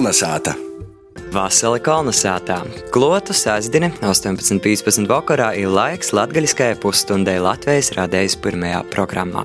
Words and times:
Kolnesāta! 0.00 0.54
Vasarī 1.28 1.82
kolonizētā 1.84 2.54
klotu 2.88 3.34
sasdien 3.36 3.90
18.15. 4.00 5.04
vakarā 5.10 5.50
ir 5.60 5.68
laiks 5.68 6.14
latgaļiskajai 6.16 6.78
pusstundai 6.80 7.34
Latvijas 7.44 7.90
radējas 7.98 8.38
pirmajā 8.40 8.78
programmā. 8.94 9.42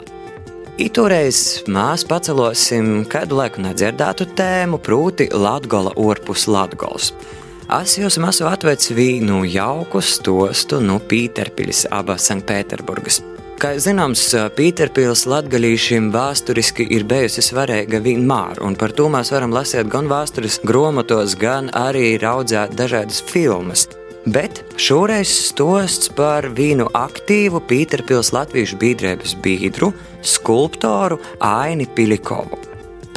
Itūreiz 0.80 1.42
mēs 1.68 2.08
pacelosim 2.08 3.04
kādu 3.12 3.42
laiku 3.42 3.66
nedzirdētu 3.68 4.30
tēmu, 4.40 4.80
proti 4.80 5.28
Latgola 5.36 5.92
orpus 6.00 6.48
Latgols. 6.48 7.12
Es 7.82 8.00
jūs 8.00 8.16
esmu 8.16 8.48
atvedis 8.48 8.96
vīnu 8.96 9.44
jauku 9.58 10.00
stostu 10.00 10.80
no 10.80 11.02
Pīterpiļas, 11.04 11.90
abas 12.00 12.32
Sanktpēterburgas. 12.32 13.20
Kā 13.66 13.72
zināms, 13.82 14.22
Pīterpils 14.54 15.24
latgalīšiem 15.26 16.12
vēsturiski 16.14 16.86
ir 16.94 17.02
bijusi 17.10 17.42
svarīga 17.42 17.98
vienmēr, 17.98 18.60
un 18.62 18.76
par 18.78 18.92
to 18.94 19.08
mēs 19.10 19.32
varam 19.34 19.56
lasīt 19.56 19.90
gan 19.90 20.06
vēstures 20.06 20.60
grāmatos, 20.70 21.34
gan 21.42 21.72
arī 21.74 22.12
raudzēt 22.22 22.76
dažādas 22.78 23.24
filmas. 23.26 23.88
Bet 24.30 24.62
šoreiz 24.78 25.32
stosts 25.48 26.12
par 26.14 26.46
vienu 26.60 26.86
aktīvu 26.94 27.64
Pīterpils 27.66 28.30
latviešu 28.38 28.78
biedrības 28.84 29.34
biedru, 29.42 29.90
skulptoru 30.22 31.18
Aini 31.42 31.90
Pilikovu. 31.90 32.62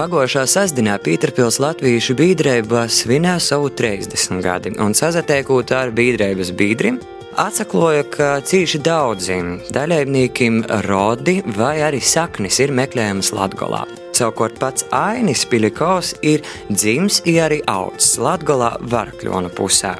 Pagājušā 0.00 0.46
sestdienā 0.48 0.96
Pīterpils 1.04 1.60
latviešu 1.60 2.16
biedrība 2.16 2.86
svinēja 2.88 3.44
savu 3.50 3.68
30 3.68 4.40
gadi, 4.40 4.72
un 4.80 4.96
sazatiekot 4.96 5.76
ar 5.76 5.92
biedrības 5.92 6.56
biedrim, 6.56 7.02
Atsakloja, 7.38 8.02
ka 8.10 8.28
cīši 8.42 8.80
daudziem 8.82 9.60
dalībniekiem 9.70 10.56
rodi 10.88 11.36
vai 11.54 11.76
arī 11.86 12.00
saknes 12.02 12.58
ir 12.58 12.72
meklējamas 12.74 13.30
Latvijā. 13.30 13.84
Savukārt 14.18 14.58
pats 14.58 14.88
Ainis 14.90 15.44
Pilikovs 15.46 16.16
ir 16.26 16.42
dzimis 16.66 17.20
un 17.22 17.38
arī 17.44 17.60
augs 17.70 18.16
Latvijā 18.18 18.72
Varakļona 18.90 19.52
pusē. 19.54 19.94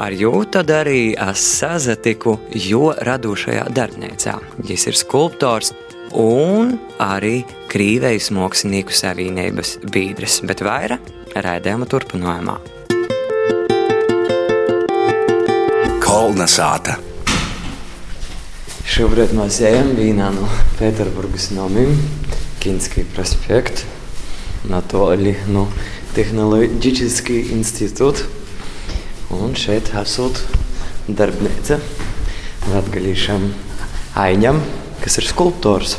Ar 0.00 0.16
jūtu 0.16 0.64
arī 0.72 1.04
es 1.20 1.44
sazatiku 1.60 2.38
jo 2.56 2.94
radošajā 2.96 3.68
darbnīcā. 3.76 4.38
Viņš 4.64 4.88
ir 4.88 5.00
skulptors 5.04 5.74
un 6.16 6.78
arī 6.96 7.42
Krīvejas 7.68 8.32
mākslinieku 8.32 8.96
savienības 8.96 9.76
biedrs, 9.92 10.40
bet 10.48 10.64
vairāk 10.64 11.12
raidījuma 11.36 11.92
turpinājumā. 11.92 12.79
Kolnesāta! 16.10 16.96
Šobrīd 18.82 19.30
mēs 19.38 19.60
ejam 19.62 19.92
vienā 19.94 20.32
no 20.34 20.48
Pēterburgas 20.80 21.52
namiem, 21.54 21.92
Kinskī 22.58 23.04
prospekta, 23.12 23.86
Natoli 24.66 25.36
no 25.54 25.68
Tehnoloģiskī 26.16 27.36
institūta. 27.54 28.26
Un 29.38 29.54
šeit 29.54 29.92
esot 30.02 30.42
darbnīca 31.06 31.78
latgalīšam 32.72 33.46
Aiņam, 34.18 34.58
kas 35.06 35.20
ir 35.22 35.30
skulptors. 35.30 35.94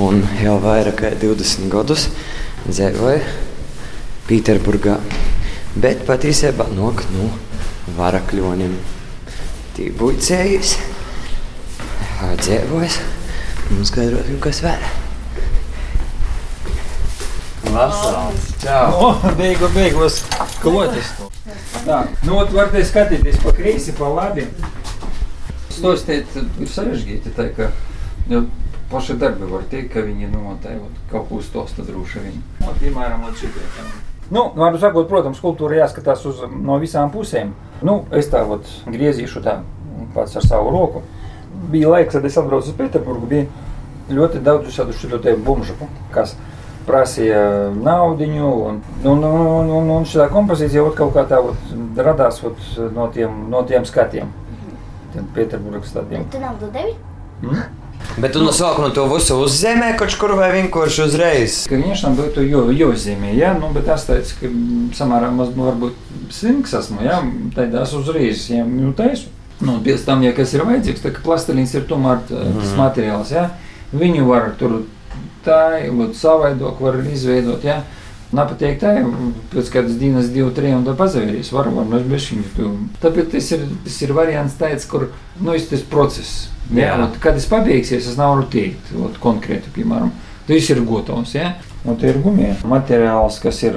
Un 0.00 0.24
jau 0.40 0.56
vairāk 0.64 1.02
kā 1.02 1.12
20 1.20 1.68
gadus 1.76 2.08
dzīvoja 2.64 3.20
Pēterburgā, 4.24 4.96
bet 5.76 6.08
patiesībā 6.08 6.72
nok 6.72 7.04
no 7.12 7.28
varakļoniem. 8.00 8.93
Tī 9.74 9.88
buļcējas, 9.98 10.76
dzīvojas, 12.38 12.98
un 13.74 13.88
skaidrosim, 13.88 14.36
kas 14.42 14.60
vēl. 14.62 14.84
Vasals, 17.74 18.46
čau! 18.62 18.84
O, 19.02 19.08
beigu, 19.34 19.66
beigās 19.74 20.20
klotis. 20.62 21.10
Tā, 21.82 22.04
nu, 22.22 22.36
ot, 22.38 22.54
var 22.54 22.70
te 22.70 22.84
skatīties 22.86 23.42
pa 23.42 23.56
kreisi, 23.56 23.96
pa 23.98 24.12
labi. 24.14 24.46
Stostēt 25.74 26.38
ir 26.38 26.70
sarežģīti, 26.70 27.34
tā 27.34 27.50
ka 27.56 27.72
jau 28.30 28.44
paši 28.94 29.18
darbi 29.18 29.50
var 29.50 29.66
teikt, 29.72 29.90
ka 29.96 30.06
viņi, 30.06 30.30
nu, 30.30 30.54
tā 30.62 30.78
kaut 31.10 31.26
ko 31.32 31.42
stosta 31.42 31.82
droši 31.82 32.28
vien. 32.28 32.42
Nu, 32.62 32.78
piemēram, 32.78 33.26
tam. 33.26 33.94
Nu, 34.32 34.46
varu 34.56 34.80
sakot, 34.80 35.08
protams, 35.08 35.40
kultūra 35.42 35.82
jāskatās 35.82 36.24
uz, 36.28 36.40
no 36.48 36.78
visām 36.80 37.12
pusēm. 37.12 37.52
Nu, 37.84 38.00
es 38.16 38.30
tā 38.32 38.40
ot 38.48 38.68
griezīšu 38.88 39.42
tā 39.44 39.58
pats 40.14 40.38
ar 40.40 40.46
savu 40.46 40.72
roku. 40.72 41.02
Bija 41.70 41.92
laiks, 41.92 42.14
kad 42.16 42.24
es 42.24 42.38
atbraucu 42.40 42.72
uz 42.72 42.78
Pēterburgu, 42.78 43.28
bija 43.28 43.46
ļoti 44.14 44.40
daudz 44.44 44.68
visādu 44.70 44.96
šo 44.96 45.20
te 45.22 45.36
bumžu, 45.36 45.76
kas 46.14 46.34
prasīja 46.88 47.70
naudu. 47.76 48.24
Un, 48.24 48.80
un, 49.04 49.24
un, 49.28 49.70
un, 49.76 49.92
un 49.98 50.08
šī 50.08 50.28
kompozīcija 50.32 50.84
ot, 50.84 50.96
kaut 50.98 51.14
kā 51.16 51.26
tā 51.28 51.40
ot, 51.44 51.70
radās 51.96 52.40
ot, 52.44 52.60
no, 52.96 53.08
tiem, 53.12 53.44
no 53.52 53.64
tiem 53.68 53.84
skatiem. 53.88 54.32
Tiem 55.14 55.30
Pēterburgas 55.36 55.92
stadiem. 55.92 56.24
Tu 56.32 56.40
naudu 56.42 56.72
devi? 56.74 56.96
Mm? 57.44 57.83
Bet 58.19 58.33
tu 58.33 58.41
no 58.43 58.51
sākuma 58.51 58.89
to 58.93 59.05
visu 59.11 59.35
uzzemē 59.45 59.93
kaut 59.99 60.15
kur 60.19 60.33
vai 60.35 60.49
vienkārši 60.55 61.03
uzreiz? 61.05 61.57
Конечно, 61.71 62.09
būtu 62.17 62.43
jo, 62.49 62.65
jāuzzīmē, 62.73 63.33
ja? 63.37 63.53
nu, 63.55 63.69
bet 63.75 63.87
es 63.93 64.03
teicu, 64.07 64.35
ka 64.41 64.49
samērā 64.97 65.29
maz 65.31 65.51
nu, 65.55 65.67
varbūt 65.69 65.93
slinks 66.33 66.73
esmu, 66.81 67.03
ja? 67.05 67.19
tad 67.55 67.75
es 67.79 67.93
uzreiz 67.95 68.47
viņiem 68.49 68.73
nu, 68.81 68.91
taisu. 68.97 69.29
Nu, 69.61 69.77
pēc 69.83 70.03
tam, 70.07 70.21
ja 70.23 70.31
kas 70.35 70.53
ir 70.55 70.63
vajadzīgs, 70.67 71.03
tad 71.03 71.17
plastelīns 71.23 71.73
ir 71.75 71.83
tomēr 71.87 72.21
t- 72.27 72.35
tas 72.35 72.69
Mhm. 72.73 72.77
materiāls, 72.79 73.31
ja? 73.35 73.49
viņu 73.93 74.25
var 74.27 74.51
tur 74.59 74.81
tā, 75.45 75.61
savaidot, 76.15 76.79
var 76.81 76.95
izveidot, 77.13 77.63
ja? 77.63 77.81
Nepatīk 78.34 78.80
tā, 78.82 78.94
pēc 79.52 79.70
kādas 79.70 79.98
dienas, 80.00 80.30
divu, 80.34 80.50
trīs, 80.54 80.74
un 80.74 80.86
tā 80.86 80.94
pazavērīs. 80.98 81.52
Var, 81.54 81.68
var, 81.74 81.86
mēs 81.90 82.06
bez 82.08 82.26
viņa. 82.32 82.70
Tāpēc 83.02 83.30
tas 83.34 83.50
ir, 83.54 83.62
tas 83.84 84.00
ir 84.06 84.14
variants 84.16 84.56
tāds, 84.60 84.86
kur, 84.90 85.08
nu, 85.40 85.54
ir 85.54 85.66
tas 85.70 85.84
process. 85.90 86.48
Ja? 86.70 86.80
Jā. 86.80 86.96
Ot, 87.06 87.18
kad 87.22 87.38
tas 87.38 87.46
pabeigsies, 87.50 88.08
es 88.10 88.18
nevaru 88.18 88.48
teikt, 88.50 88.90
ot, 88.98 89.20
konkrēti, 89.22 89.72
piemēram. 89.76 90.10
Tas 90.48 90.70
ir 90.72 90.82
gatavs, 90.88 91.36
ja? 91.36 91.54
Un 91.84 92.00
tie 92.00 92.10
ir 92.12 92.20
gumija 92.24 92.56
materiāls, 92.68 93.38
kas 93.44 93.62
ir, 93.64 93.76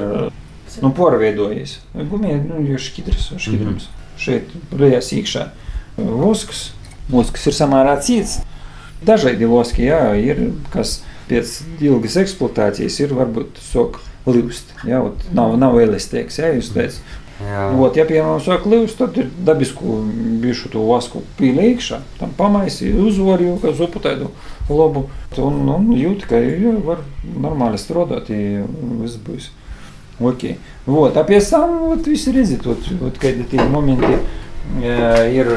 nu, 0.82 0.92
porveidojies. 0.96 1.78
Gumija, 1.94 2.40
nu, 2.44 2.64
ir 2.64 2.82
šķidrs, 2.82 3.34
šķidrums. 3.36 3.88
Mm 3.88 3.94
-hmm. 3.94 3.94
Šeit, 4.18 4.54
plējās 4.72 5.12
iekšā. 5.14 5.48
Vosks. 5.98 6.72
Vosks 7.10 7.48
ir 7.48 7.54
samērā 7.54 8.00
cīts. 8.04 8.40
Dažādi 9.06 9.46
voski, 9.46 9.86
jā, 9.92 10.16
ir, 10.18 10.52
kas 10.74 11.02
pēc 11.30 11.62
ilgas 11.84 12.18
eksploatācijas 12.18 13.00
ir 13.00 13.14
varbūt 13.14 13.60
sok 13.62 14.00
līvst 14.00 14.08
Jā, 14.87 15.03
ot, 15.03 15.27
nav, 15.35 15.57
nav 15.59 15.81
elastīgs, 15.83 16.39
jā, 16.39 16.53
jūs 16.57 16.71
teicat. 16.75 17.19
Jā. 17.43 17.63
Вот, 17.75 17.97
ja 17.99 18.05
piemēram 18.07 18.39
sāk 18.43 18.69
līvst, 18.71 19.01
tad 19.01 19.17
ir 19.19 19.31
dabisku 19.47 19.97
bišu 20.43 20.71
to 20.71 20.85
vasku 20.87 21.25
pīlīkšā, 21.41 21.99
tam 22.21 22.35
pamaisi, 22.39 22.93
uzvarju, 23.03 23.57
kā 23.65 23.73
zupu 23.75 24.03
tādu 24.05 24.31
labu, 24.71 25.09
un, 25.43 25.59
un 25.73 25.89
jūt, 25.97 26.27
ka 26.31 26.39
jā, 26.39 26.77
var 26.87 27.03
normāli 27.25 27.81
strādāt, 27.83 28.31
ja 28.31 28.63
viss 29.01 29.19
būs. 29.27 29.51
Ok. 30.23 30.53
Вот, 30.87 31.17
а 31.17 31.25
pēc 31.27 31.51
tam, 31.51 31.77
вот, 31.89 32.07
visi 32.07 32.31
redzat, 32.35 32.67
вот, 32.69 32.87
вот, 33.01 33.19
kad 33.19 33.43
tie 33.51 33.65
momenti 33.67 34.13
e, 34.13 34.95
ir 35.35 35.53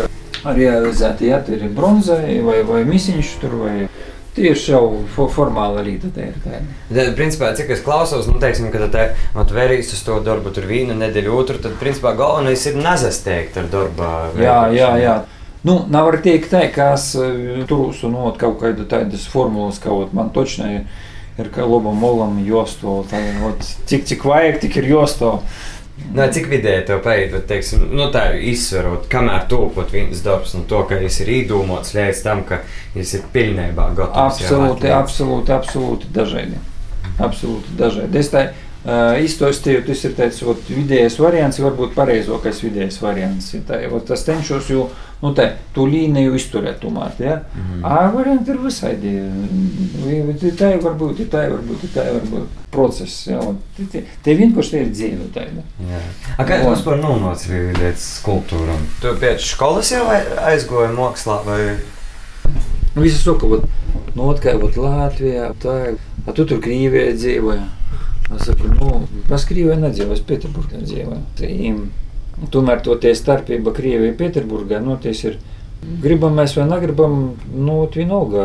realizēti, 0.46 1.30
ja, 1.30 1.42
tur 1.46 1.60
ir 1.60 1.74
bronzai 1.76 2.40
vai, 2.46 2.64
vai 2.66 2.82
misiņš 2.88 3.36
tur, 3.44 3.58
vai 3.62 3.76
tieši 4.37 4.73
jau 4.73 4.85
fo- 5.15 5.29
formāla 5.33 5.83
līta 5.87 6.11
tā 6.15 6.29
ir 6.31 6.37
tāda. 6.45 6.63
Tad, 6.91 7.13
principā, 7.19 7.51
cik 7.59 7.71
es 7.75 7.83
klausos, 7.85 8.29
nu, 8.31 8.39
teiksim, 8.43 8.71
ka 8.73 8.87
te 8.93 9.09
vērīs 9.57 9.93
uz 9.97 10.03
to 10.07 10.21
darbu, 10.25 10.53
tur 10.55 10.69
vienu 10.71 10.95
nedēļu, 10.99 11.35
otru, 11.43 11.59
tad, 11.63 11.75
principā, 11.83 12.15
galvenais 12.19 12.65
ir 12.71 12.79
nezasteigt 12.81 13.59
ar 13.61 13.69
darba. 13.73 14.11
Jā, 14.39 14.59
jā, 14.77 14.91
jā. 15.03 15.17
Nu, 15.67 15.83
nevar 15.93 16.17
teikt, 16.25 16.49
tā, 16.55 16.63
ka 16.73 16.93
es 16.97 17.11
turus 17.69 18.05
un 18.09 18.15
ot, 18.17 18.39
kaut 18.41 18.61
kādu 18.63 18.87
tādas 18.89 19.27
formulas, 19.29 19.79
ka 19.83 19.93
ot, 19.93 20.15
man 20.17 20.31
točnē 20.33 20.71
ir, 20.79 20.87
ir 21.43 21.51
kā 21.53 21.67
labam 21.69 21.99
molam 22.01 22.39
josto. 22.47 23.03
Tā, 23.11 23.21
ot, 23.51 23.61
cik, 23.91 24.07
cik 24.09 24.25
vajag, 24.25 24.61
tik 24.63 24.79
ir 24.81 24.89
josto. 24.95 25.35
Nu, 26.11 26.25
cik 26.35 26.49
vidēji 26.51 26.87
tev 26.89 27.03
paiet, 27.05 27.31
bet, 27.35 27.45
teiksim, 27.51 27.85
nu, 27.95 28.09
tā 28.15 28.25
izsverot, 28.51 29.05
kamēr 29.13 29.45
topot 29.51 29.93
viens 29.95 30.23
darbs, 30.25 30.57
no 30.57 30.65
to, 30.71 30.81
ka 30.89 30.99
viņš 30.99 31.21
ir 31.25 31.31
īdūmots 31.37 31.95
līdz 31.95 32.23
tam, 32.25 32.43
ka 32.49 32.63
viņš 32.97 33.13
ir 33.19 33.29
pilnībā 33.35 33.91
gatavs. 33.99 34.41
Absolūti, 34.41 34.91
absolūti, 34.97 35.55
absolūti 35.55 36.11
dažādi. 36.17 36.59
Absolūti 37.21 37.77
dažādi. 37.79 38.19
Es 38.19 38.33
tā 38.33 38.49
uh, 38.85 39.19
izstāstīju, 39.21 39.85
tas 39.87 40.05
ir 40.07 40.17
tāds 40.19 40.41
ot, 40.47 40.67
vidējais 40.71 41.19
variants, 41.21 41.61
varbūt 41.63 41.95
pareizākais 41.97 42.63
vidējais 42.65 43.01
variants. 43.03 43.53
Ja 43.55 43.63
tā, 43.69 43.81
ot, 43.93 44.11
es 44.15 44.27
cenšos 44.27 44.71
jau 44.73 44.89
nu, 45.21 45.33
tā, 45.37 45.47
to 45.75 45.85
līniju 45.89 46.35
izturēt, 46.39 46.81
tomēr. 46.83 47.13
Ja? 47.21 47.37
Mhm. 47.55 47.85
A 47.85 48.09
varianti 48.15 48.55
ir 48.55 48.63
visādi. 48.65 49.15
Ir 50.11 50.55
Tā 50.57 50.73
var 50.83 50.97
būt, 50.99 51.21
ir 51.25 51.29
tā 51.33 51.45
var 51.51 51.61
būt, 51.65 51.85
ir 51.85 51.93
tā 51.95 52.07
var 52.09 52.25
būt 52.31 52.61
process. 52.73 53.27
Ja? 53.29 53.41
Te, 53.77 54.05
te, 54.25 54.37
vienkārši 54.39 54.81
ir 54.81 54.93
dzīve 54.95 55.29
tāda. 55.35 55.65
Jā. 55.91 56.01
A, 56.37 56.47
kā 56.49 56.61
jūs 56.63 56.85
par 56.87 57.01
nonāci 57.03 57.67
līdz 57.77 58.07
skulptūram? 58.21 58.87
Tu 59.03 59.13
pēc 59.21 59.45
skolas 59.45 59.93
jau 59.93 60.07
aizgoji 60.11 60.95
mākslā 60.97 61.41
vai? 61.47 61.61
Nu, 62.95 63.05
Visi 63.05 63.21
saka, 63.21 63.47
ka 63.47 63.61
nu, 64.17 64.31
kā 64.43 64.57
ot 64.59 64.81
Latvijā, 64.81 65.53
tā. 65.63 65.77
A 66.29 66.33
tu 66.37 66.45
tur 66.45 66.59
Krievijā 66.61 67.15
dzīvoji. 67.17 67.63
Saku, 68.39 68.69
nu, 68.71 68.91
es 69.35 69.45
Krievijā 69.49 69.77
nedzīvoju, 69.81 70.17
es 70.19 70.27
Pēterburgā 70.27 70.83
dzīvoju. 70.85 71.73
Tomēr 72.55 72.83
to 72.85 72.95
tie 73.03 73.11
starpība 73.19 73.73
Krievijā 73.77 74.13
un 74.13 74.19
Pēterburgā 74.21 74.79
noties 74.85 75.25
ir 75.27 75.41
gribam 76.03 76.37
mēs 76.39 76.55
vai 76.59 76.69
negribam, 76.71 77.17
nu, 77.55 77.81
vienalga. 77.95 78.45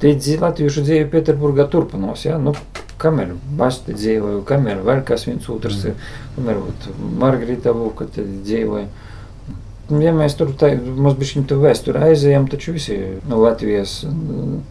Tie 0.00 0.14
latviešu 0.40 0.82
dzīve 0.86 1.10
Pēterburgā 1.12 1.68
turpinās. 1.70 2.24
Ja? 2.24 2.38
Nu, 2.40 2.54
kamēr 3.00 3.34
Basti 3.58 3.94
dzīvoja, 3.96 4.42
kamēr 4.48 4.80
vēl 4.84 5.04
kas 5.08 5.26
viens 5.28 5.48
otrs, 5.52 5.84
mm. 5.84 6.10
kamēr 6.36 6.60
Margarita 7.20 7.74
Vuka 7.76 8.08
dzīvoja. 8.16 8.88
Ja 9.90 10.12
mēs 10.14 10.36
tur 10.38 10.52
mums 10.54 11.16
bija 11.18 11.28
šī 11.32 11.56
vēsture 11.58 12.02
aizējām, 12.06 12.46
taču 12.50 12.74
visi 12.76 12.96
no 13.26 13.40
Latvijas, 13.42 14.04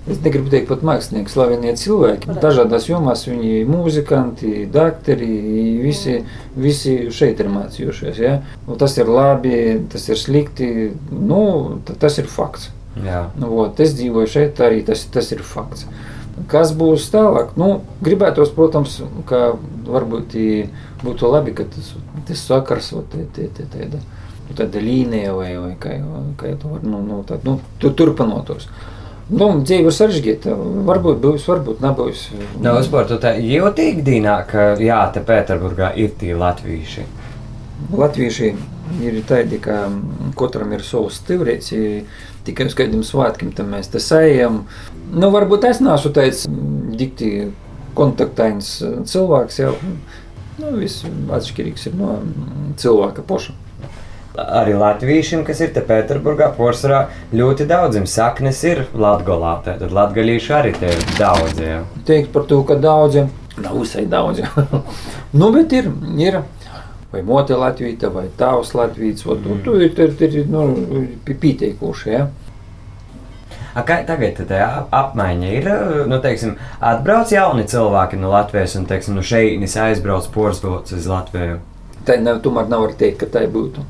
es 0.08 0.22
negribu 0.24 0.52
teikt 0.54 0.70
pat 0.72 0.86
mākslinieki, 0.88 1.34
slavenie 1.34 1.74
cilvēki, 1.80 2.38
dažādās 2.40 2.88
jomās 2.88 3.26
viņi 3.28 3.50
ir 3.58 3.68
mūzikanti, 3.68 4.54
dakteri, 4.72 5.28
visi, 5.84 6.22
visi 6.56 6.96
šeit 7.16 7.42
ir 7.44 7.52
mācījušies. 7.52 8.22
Ja? 8.24 8.38
Un 8.68 8.80
tas 8.80 8.96
ir 9.02 9.12
labi, 9.12 9.58
tas 9.92 10.08
ir 10.08 10.20
slikti, 10.22 10.70
nu, 11.12 11.42
tas 11.90 12.22
ir 12.22 12.30
fakts. 12.32 12.70
Nu, 13.40 13.52
ot, 13.66 13.80
es 13.84 13.92
dzīvoju 13.98 14.32
šeit, 14.32 14.62
arī 14.64 14.80
tas, 14.88 15.04
tas 15.12 15.34
ir 15.36 15.44
fakts. 15.46 15.88
Kas 16.48 16.72
būs 16.76 17.10
tālāk? 17.12 17.52
Nu, 17.60 17.82
gribētos, 18.06 18.54
protams, 18.56 19.02
ka 19.28 19.52
varbūt 19.90 20.38
būtu 21.04 21.32
labi, 21.32 21.52
ka 21.58 21.68
tas, 21.68 21.92
tas 22.30 22.46
sakars, 22.48 22.94
te, 23.12 23.26
te, 23.36 23.50
te, 23.56 23.68
te, 23.68 23.90
te, 23.92 24.02
tāda 24.58 24.82
līnija 24.84 25.34
vai, 25.38 25.52
vai 25.60 25.74
kā, 25.82 25.98
kā 26.40 26.54
to 26.60 26.74
var, 26.74 26.86
nu, 26.88 27.02
nu, 27.06 27.20
tā, 27.28 27.38
nu, 27.46 27.60
tu, 27.82 27.92
turpinotos. 27.94 28.70
Nu, 29.30 29.52
dzīve 29.62 29.92
sarežģīta. 29.94 30.56
Varbūt 30.88 31.20
būs, 31.22 31.46
varbūt 31.46 31.84
nebūs. 31.86 32.24
Nu, 32.58 32.74
vispār 32.80 33.06
tu 33.12 33.20
tā 33.22 33.36
jūtīgi 33.38 34.02
dīnā, 34.08 34.40
ka 34.50 34.72
jā, 34.82 35.04
te 35.14 35.22
Pēterburgā 35.26 35.92
ir 36.02 36.16
tie 36.18 36.34
latvieši. 36.38 37.06
Latvieši 37.94 38.50
ir 39.06 39.20
tādi, 39.30 39.60
ka 39.62 39.84
katram 40.40 40.74
ir 40.74 40.82
savs 40.86 41.22
stiprīts, 41.22 41.70
tikai 42.48 42.68
uz 42.72 42.78
kādiem 42.78 43.06
svētkiem 43.06 43.54
tam 43.54 43.70
mēs 43.76 43.94
te 43.94 44.02
sējam. 44.02 44.64
Nu, 45.14 45.30
varbūt 45.36 45.70
es 45.70 45.84
neesmu 45.86 46.14
tāds 46.16 46.48
dikti 46.98 47.52
kontaktains 47.98 48.80
cilvēks, 49.10 49.62
jau 49.62 49.76
nu, 50.60 50.74
viss 50.82 51.06
atšķirīgs 51.06 51.90
ir 51.90 51.98
no 52.00 52.18
cilvēka 52.82 53.24
paša 53.30 53.54
arī 54.38 54.76
latviešiem, 54.78 55.44
kas 55.48 55.62
ir 55.64 55.74
te 55.74 55.82
Pēterburgā, 55.86 56.52
porcelāna 56.58 57.08
ļoti 57.36 57.68
daudziem 57.70 58.06
saknes 58.10 58.62
ir 58.68 58.86
latgolā. 58.94 59.58
Tad 59.66 59.84
latgalīši 59.92 60.56
arī 60.56 60.74
te 60.78 60.92
ir 60.94 61.06
daudz. 61.18 61.60
Jā. 61.64 61.82
Teikt 62.08 62.34
par 62.36 62.46
to, 62.50 62.62
ka 62.68 62.78
daudziem 62.80 63.32
nav 63.60 63.80
visai 63.80 64.06
daudz. 64.10 64.44
nu, 65.40 65.52
bet 65.56 65.74
ir. 65.74 65.92
ir. 66.18 66.42
Vai 67.10 67.24
mote 67.26 67.56
Latvija, 67.58 68.12
vai 68.14 68.28
tavs 68.38 68.76
Latvijas, 68.78 69.24
vai 69.26 69.40
tu, 69.42 69.56
tu 69.66 69.80
ir, 69.82 69.96
ir, 69.98 70.12
ir 70.28 70.46
nu, 70.46 70.68
pieteikuši. 71.26 72.12
Ja? 72.14 72.28
A, 73.74 73.82
kā 73.82 74.04
tagad 74.06 74.38
tā 74.50 74.60
apmaiņa 74.94 75.50
ir? 75.58 75.70
Nu, 76.10 76.20
teiksim, 76.22 76.54
atbrauc 76.78 77.34
jauni 77.34 77.66
cilvēki 77.70 78.20
no 78.22 78.30
Latvijas 78.30 78.78
un 78.78 78.86
teiksim, 78.90 79.18
no 79.18 79.26
šejienes 79.26 79.74
aizbrauc 79.82 80.30
porcelāns 80.36 80.94
uz 80.94 81.10
Latviju. 81.10 81.58
Tā 82.06 82.20
nav, 82.22 82.44
tomēr 82.46 82.70
nevar 82.70 82.94
teikt, 82.98 83.24
ka 83.24 83.40
tā 83.40 83.48
būtu. 83.50 83.86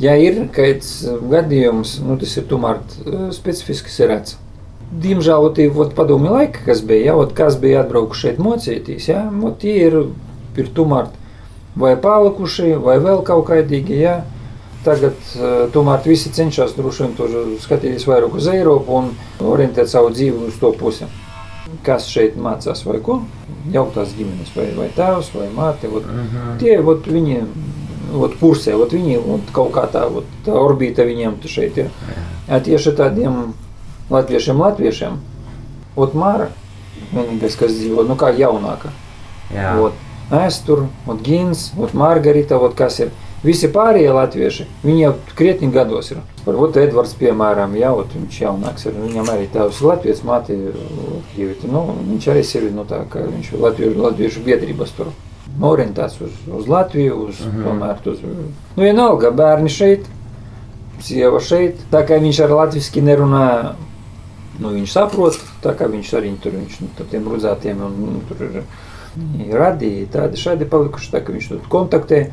Ja 0.00 0.14
ir 0.20 0.44
kāds 0.54 1.02
gadījums, 1.30 1.96
nu, 2.04 2.16
tas 2.20 2.36
ir 2.38 2.46
tomēr 2.50 2.78
eh, 2.78 3.30
specifisks 3.34 3.98
redzams. 4.04 4.38
Diemžēl 4.90 5.52
tie 5.54 5.68
padomju 5.94 6.32
laiki, 6.34 6.64
kas 6.66 6.80
bija, 6.82 7.12
ja, 7.12 7.16
ot, 7.18 7.30
kas 7.38 7.54
bija 7.62 7.84
atbraukuši 7.84 8.26
šeit 8.26 8.38
mocīties, 8.42 9.04
ja, 9.06 9.20
ot, 9.30 9.60
tie 9.62 9.76
ir, 9.86 9.96
ir 10.58 10.70
tomēr 10.74 11.12
vai 11.78 11.94
palikuši, 12.00 12.74
vai 12.82 12.98
vēl 13.02 13.22
kaut 13.26 13.46
kādīgi. 13.50 14.00
Ja. 14.02 14.20
Tagad 14.80 15.18
uh, 15.36 15.66
tomēr 15.74 16.00
visi 16.08 16.30
cenšas 16.32 16.72
droši 16.72 17.04
vien 17.04 17.56
skatīties 17.60 18.06
vairāk 18.08 18.38
uz 18.38 18.46
Eiropu 18.48 18.94
un 18.96 19.10
orientēt 19.44 19.90
savu 19.92 20.08
dzīvi 20.14 20.46
uz 20.48 20.56
to 20.56 20.70
pusi. 20.72 21.04
Kas 21.84 22.06
šeit 22.08 22.38
mācās 22.40 22.80
vai 22.88 22.96
ko? 23.04 23.18
Jauktās 23.70 24.14
ģimenes, 24.16 24.54
vai, 24.56 24.70
vai 24.78 24.88
tēvs, 24.96 25.34
vai 25.36 25.50
māte. 25.52 25.90
Ot, 25.92 26.08
uh 26.08 26.22
-huh. 26.24 26.56
Tie 26.62 26.78
ot, 26.80 27.06
viņi 27.06 27.42
ot, 28.10 28.36
kursē, 28.40 28.74
ot, 28.78 28.94
viņi 28.94 29.18
ot, 29.20 29.52
kaut 29.54 29.72
kā 29.76 29.86
tā, 29.90 30.04
ot, 30.06 30.28
tā 30.46 30.54
orbīta 30.56 31.06
viņiem 31.06 31.38
šeit 31.46 31.78
ir. 31.80 31.90
Jā, 32.48 32.60
tieši 32.66 32.94
tādiem 32.98 33.52
latviešiem, 34.10 34.60
latviešiem, 34.60 35.18
ot, 35.96 36.14
Māra, 36.18 36.50
vienīgais, 37.12 37.56
kas 37.58 37.74
dzīvo, 37.76 38.04
nu 38.08 38.18
kā 38.18 38.32
jaunāka. 38.36 38.92
Jā. 39.54 39.74
Ot, 39.82 40.06
es 40.42 40.60
tur, 40.66 40.86
ot, 41.06 41.22
Gins, 41.26 41.70
ot, 41.78 41.94
Margarita, 41.94 42.58
ot, 42.58 42.76
kas 42.78 43.00
ir. 43.04 43.14
Visi 43.40 43.70
pārējie 43.72 44.10
latvieši, 44.12 44.66
viņi 44.84 45.00
jau 45.00 45.14
krietni 45.32 45.70
gados 45.72 46.10
ir. 46.12 46.18
Varbūt 46.44 46.76
Edvards, 46.82 47.14
piemēram, 47.16 47.72
jau 47.80 47.94
viņš 48.02 48.40
jaunāks 48.42 48.84
ir. 48.84 48.98
Viņam 49.00 49.30
arī 49.32 49.46
tēvs 49.54 49.80
Latvijas 49.80 50.20
māte, 50.28 50.58
nu, 51.72 51.84
viņš 52.10 52.28
arī 52.34 52.44
sevi, 52.44 52.68
nu 52.76 52.84
tā, 52.88 53.00
ka 53.08 53.24
viņš 53.24 53.54
latviešu, 53.56 53.96
latviešu 54.04 54.44
biedrības 54.44 54.92
tur 54.98 55.14
orientēts 55.60 56.20
uz, 56.24 56.40
uz 56.56 56.68
Latviju, 56.68 57.16
uz 57.28 57.40
-hmm. 57.40 57.64
tomēr 57.64 58.12
uz. 58.12 58.22
Nu, 58.76 58.82
vienalga, 58.82 59.30
bērni 59.30 59.68
šeit, 59.68 60.06
sieva 61.00 61.40
šeit. 61.40 61.80
Tā 61.92 62.04
kā 62.06 62.20
viņš 62.20 62.44
ar 62.44 62.50
latviešu 62.50 63.02
nerunā, 63.02 63.46
nu, 64.60 64.68
viņš 64.76 64.92
saprot, 64.92 65.40
tā 65.62 65.74
kā 65.76 65.88
viņš 65.90 66.14
arī 66.18 66.36
tur 66.42 66.52
viņš, 66.52 66.80
nu, 66.80 66.88
tiem 67.10 67.28
rudzētiem 67.28 67.82
un 67.86 67.98
nu, 68.00 68.20
tur 68.28 68.46
ir 68.46 69.56
radīja 69.56 70.06
tādi 70.12 70.40
šādi 70.40 70.68
palikuši, 70.70 71.12
tā 71.12 71.20
ka 71.24 71.32
viņš 71.32 71.48
tur 71.48 71.68
kontaktē. 71.68 72.30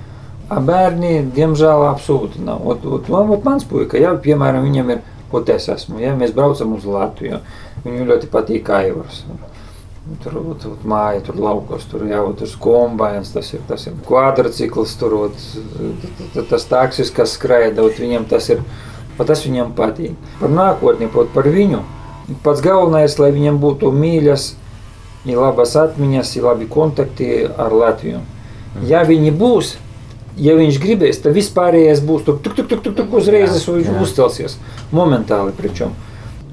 A 0.48 0.62
bērni, 0.64 1.26
diemžēl, 1.36 1.82
absolūti 1.90 2.40
nav. 2.40 2.62
Ot, 2.64 2.86
ot, 2.86 3.10
man, 3.12 3.30
ot, 3.36 3.44
mans 3.44 3.66
puika, 3.68 3.98
ja, 4.00 4.14
piemēram, 4.16 4.64
viņam 4.64 4.94
ir, 4.94 5.02
ot, 5.32 5.50
es 5.50 5.68
esmu, 5.68 6.00
ja, 6.00 6.14
mēs 6.16 6.32
braucam 6.32 6.72
uz 6.78 6.86
Latviju. 6.88 7.42
Viņam 7.84 8.08
ļoti 8.08 8.30
patīk 8.32 8.70
Aivars. 8.72 9.26
Tur 10.24 10.38
ir 10.40 10.86
māja, 10.88 11.20
tur 11.28 11.36
laukos, 11.42 11.84
tur 11.92 12.06
jau 12.08 12.30
tas 12.40 12.54
kombinācijas, 12.64 13.34
tas 13.34 13.50
ir, 13.54 13.64
tas 13.68 13.88
ir 13.90 13.98
kvadrcikls, 14.08 14.94
tur 15.02 15.16
ir 15.28 16.46
tas 16.48 16.64
taksis, 16.70 17.12
kas 17.12 17.34
skraida, 17.36 17.84
viņam 17.84 18.28
tas 18.30 18.48
ir, 18.54 18.64
tas 19.20 19.44
viņam 19.44 19.74
patīk. 19.76 20.16
Par 20.40 20.54
nākotni, 20.54 21.10
par 21.12 21.52
viņu. 21.52 21.84
Pats 22.44 22.64
galvenais, 22.64 23.18
lai 23.20 23.34
viņam 23.36 23.60
būtu 23.64 23.92
mīļas, 23.96 24.48
ir 25.28 25.44
labas 25.44 25.76
atmiņas, 25.80 26.34
ir 26.40 26.48
labi 26.48 26.68
kontakti 26.72 27.30
ar 27.48 27.76
Latviju. 27.76 28.24
Ja 28.88 29.04
viņi 29.08 29.36
būs, 29.36 29.76
ja 30.40 30.56
viņš 30.56 30.82
gribēs, 30.84 31.22
tad 31.24 31.36
vispārējais 31.36 32.04
būs 32.08 32.28
tur, 32.28 32.40
tuk, 32.44 32.56
tuk, 32.60 32.72
tuk, 32.80 32.92
tuk 32.96 33.16
uzreiz 33.20 33.56
viņš 33.68 33.94
uzstāsies. 34.08 34.60
Momentāli, 34.96 35.56
pričom. 35.58 35.96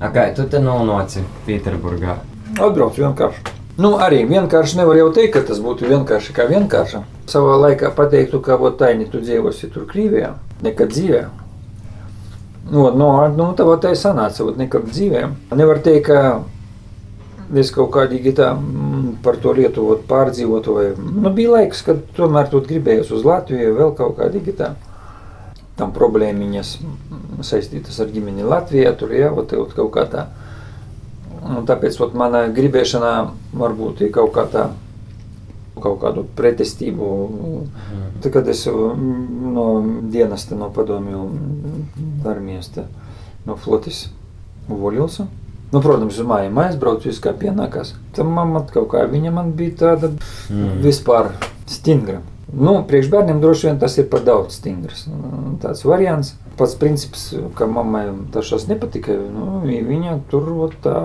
Kā 0.05 0.29
tu 0.37 0.47
te 0.51 0.59
nonāci 0.61 1.23
Pēterburgā? 1.47 2.19
Atbraucu 2.55 3.03
vienkārši. 3.03 3.55
Nu, 3.75 3.97
arī 3.99 4.21
vienkārši 4.31 4.79
nevar 4.79 4.99
jau 5.01 5.09
teikt, 5.15 5.33
ka 5.35 5.41
tas 5.49 5.59
būtu 5.63 5.89
vienkārši 5.91 6.35
kā 6.37 6.47
vienkārši. 6.47 7.01
Savā 7.31 7.57
laikā 7.59 7.91
pateiktu, 7.97 8.39
ka 8.45 8.59
vot 8.61 8.77
taini 8.79 9.09
tu 9.11 9.19
dzīvosi 9.23 9.71
tur 9.75 9.89
Krievijā, 9.91 10.35
nekad 10.63 10.93
dzīvē. 10.95 11.23
Nu, 12.71 12.85
no, 12.95 13.09
nu, 13.35 13.49
tā 13.59 13.67
tā 13.83 13.91
ir 13.93 13.99
sanāca, 13.99 14.47
vot 14.47 14.61
nekad 14.61 14.87
dzīvē. 14.93 15.25
Nevar 15.59 15.83
teikt, 15.83 16.07
ka 16.07 17.59
es 17.59 17.73
kaut 17.75 17.91
kādīgi 17.97 18.37
tā 18.39 18.53
mm, 18.55 19.19
par 19.27 19.41
to 19.43 19.53
lietu 19.57 19.89
vot, 19.89 20.07
pārdzīvotu. 20.09 20.79
Vai, 20.79 20.87
nu, 20.95 21.35
bija 21.35 21.57
laiks, 21.59 21.83
kad 21.89 22.07
tomēr 22.15 22.49
tu 22.53 22.63
gribējies 22.63 23.11
uz 23.17 23.27
Latviju, 23.27 23.75
vēl 23.81 23.93
kaut 23.99 24.17
kādīgi 24.23 24.55
tā. 24.63 24.75
Tam 25.75 25.91
problēmiņas 25.91 26.77
saistītas 27.43 27.99
ar 27.99 28.15
ģimeni 28.15 28.47
Latvijā, 28.47 28.95
tur 28.95 29.11
jau 29.19 29.35
kaut 29.51 29.91
kā 29.99 30.07
tā. 30.07 30.29
Un 31.45 31.59
nu, 31.59 31.63
tāpēc 31.69 31.99
ot, 32.01 32.17
manā 32.17 32.47
gribēšanā 32.57 33.13
varbūt 33.61 34.07
ir 34.07 34.13
kaut 34.15 34.33
kā 34.37 34.47
tā. 34.51 34.71
Kaut 35.75 35.99
kādu 36.01 36.23
pretestību. 36.39 37.07
Mm. 37.29 38.05
Tad, 38.23 38.29
kad 38.37 38.49
es 38.49 38.63
mm, 38.71 39.49
no 39.53 39.65
dienesta, 40.13 40.55
no 40.57 40.71
padomju 40.73 41.25
armijas, 42.31 42.71
no 43.45 43.57
flotes 43.61 44.07
uvoļos. 44.71 45.25
Nu, 45.75 45.81
protams, 45.83 46.21
uz 46.23 46.29
mājām 46.31 46.61
aizbraucu, 46.63 47.11
viss 47.11 47.21
kā 47.21 47.35
pienākās. 47.37 47.97
Tam 48.15 48.31
mamma 48.37 48.63
kaut 48.71 48.93
kā, 48.93 49.03
viņa 49.11 49.35
man 49.35 49.51
bija 49.59 49.75
tāda 49.83 50.13
mm. 50.15 50.79
vispār 50.85 51.33
stingra. 51.67 52.21
Nu, 52.55 52.77
priekš 52.87 53.11
bērniem 53.11 53.41
droši 53.43 53.69
vien 53.69 53.81
tas 53.83 53.99
ir 53.99 54.07
par 54.13 54.23
daudz 54.25 54.61
stingrs. 54.61 55.09
Tāds 55.63 55.83
variants 55.89 56.37
Pats 56.60 56.76
princips, 56.76 57.30
ka 57.56 57.70
mammai 57.72 58.10
tas 58.34 58.66
nepatika, 58.68 59.14
nu, 59.32 59.62
viņa 59.64 60.18
tur 60.32 60.50
tā 60.84 60.96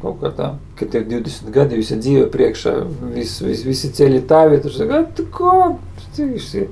kaut 0.00 0.20
kā 0.22 0.30
tā, 0.32 0.46
ka 0.78 0.86
tev 0.88 1.04
20 1.10 1.50
gadi 1.52 1.76
visi 1.80 1.98
dzīve 1.98 2.28
priekšā, 2.32 2.72
vis, 3.12 3.34
vis, 3.42 3.64
visi 3.66 3.90
ceļi 3.92 4.22
tavi, 4.30 4.62
tur 4.64 4.72
saka, 4.72 5.02
tu 5.12 5.26
ko, 5.34 5.74
tu 6.16 6.30
visi, 6.30 6.64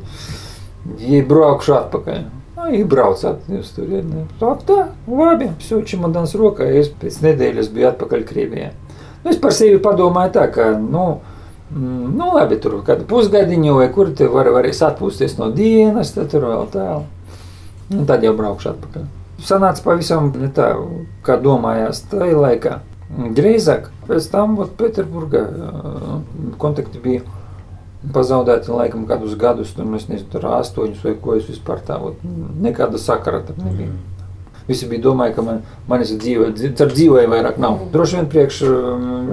jei 1.02 1.20
braukšu 1.26 1.76
atpakaļ. 1.76 2.24
Nu, 2.56 2.70
и 2.72 2.86
brauc 2.88 3.20
uz 3.20 3.70
turieni. 3.76 4.24
Tā, 4.40 4.54
tā, 4.64 4.78
labi, 5.12 5.50
все, 5.60 5.82
čemodans 5.84 6.32
rokā, 6.40 6.70
es 6.80 6.88
pēc 6.88 7.18
nedēļas 7.26 7.68
biju 7.74 7.90
atpakaļ 7.90 8.24
Krievijā. 8.30 8.70
Nu, 9.20 9.34
es 9.34 9.36
par 9.42 9.52
sevi 9.52 9.76
padomāju 9.82 10.38
tā, 10.38 10.46
ka, 10.54 10.70
nu, 10.80 11.08
Mm, 11.74 12.16
nu, 12.16 12.28
labi, 12.30 12.60
tur 12.62 12.76
kādu 12.86 13.02
pusgadiņu 13.10 13.72
vai 13.80 13.88
kur 13.90 14.12
te 14.14 14.28
var, 14.30 14.46
varēs 14.54 14.84
atpūsties 14.86 15.34
no 15.40 15.48
dienas, 15.50 16.12
tad 16.14 16.30
tur 16.30 16.46
vēl 16.46 16.68
tālu. 16.70 17.00
Un 17.91 18.07
tad 18.07 18.23
jau 18.23 18.33
braukšu 18.37 18.71
atpakaļ. 18.73 19.09
Sanāca 19.41 19.83
pavisam 19.83 20.29
ne 20.37 20.51
tā, 20.53 20.71
kā 21.25 21.37
domājās 21.41 22.03
tajā 22.11 22.37
laikā. 22.37 22.77
Drīzāk 23.11 23.89
pēc 24.07 24.27
tam 24.31 24.55
Pēterburgā 24.79 25.41
kontakti 26.61 27.01
bija 27.03 27.23
pazaudēti 28.13 28.71
laikam 28.71 29.03
kādus 29.09 29.35
gadus, 29.37 29.73
tur 29.75 29.89
es 29.97 30.07
nezinu, 30.09 30.29
tur 30.31 30.47
astoņus 30.57 31.03
vai 31.05 31.17
ko 31.21 31.35
es 31.37 31.49
vispār 31.49 31.83
tā, 31.85 31.99
ot, 32.01 32.21
nekāda 32.63 33.01
sakara 33.01 33.43
tam 33.45 33.59
nebija. 33.65 33.91
Visi 34.69 34.87
bija 34.87 35.03
domāju, 35.09 35.35
ka 35.35 35.45
man, 35.45 35.59
manis 35.89 36.13
dzīve, 36.13 36.53
ar 36.71 36.93
dzīvēju 36.93 37.33
vairāk 37.33 37.59
nav. 37.61 37.81
Droši 37.93 38.19
vien 38.19 38.31
priekš 38.31 38.61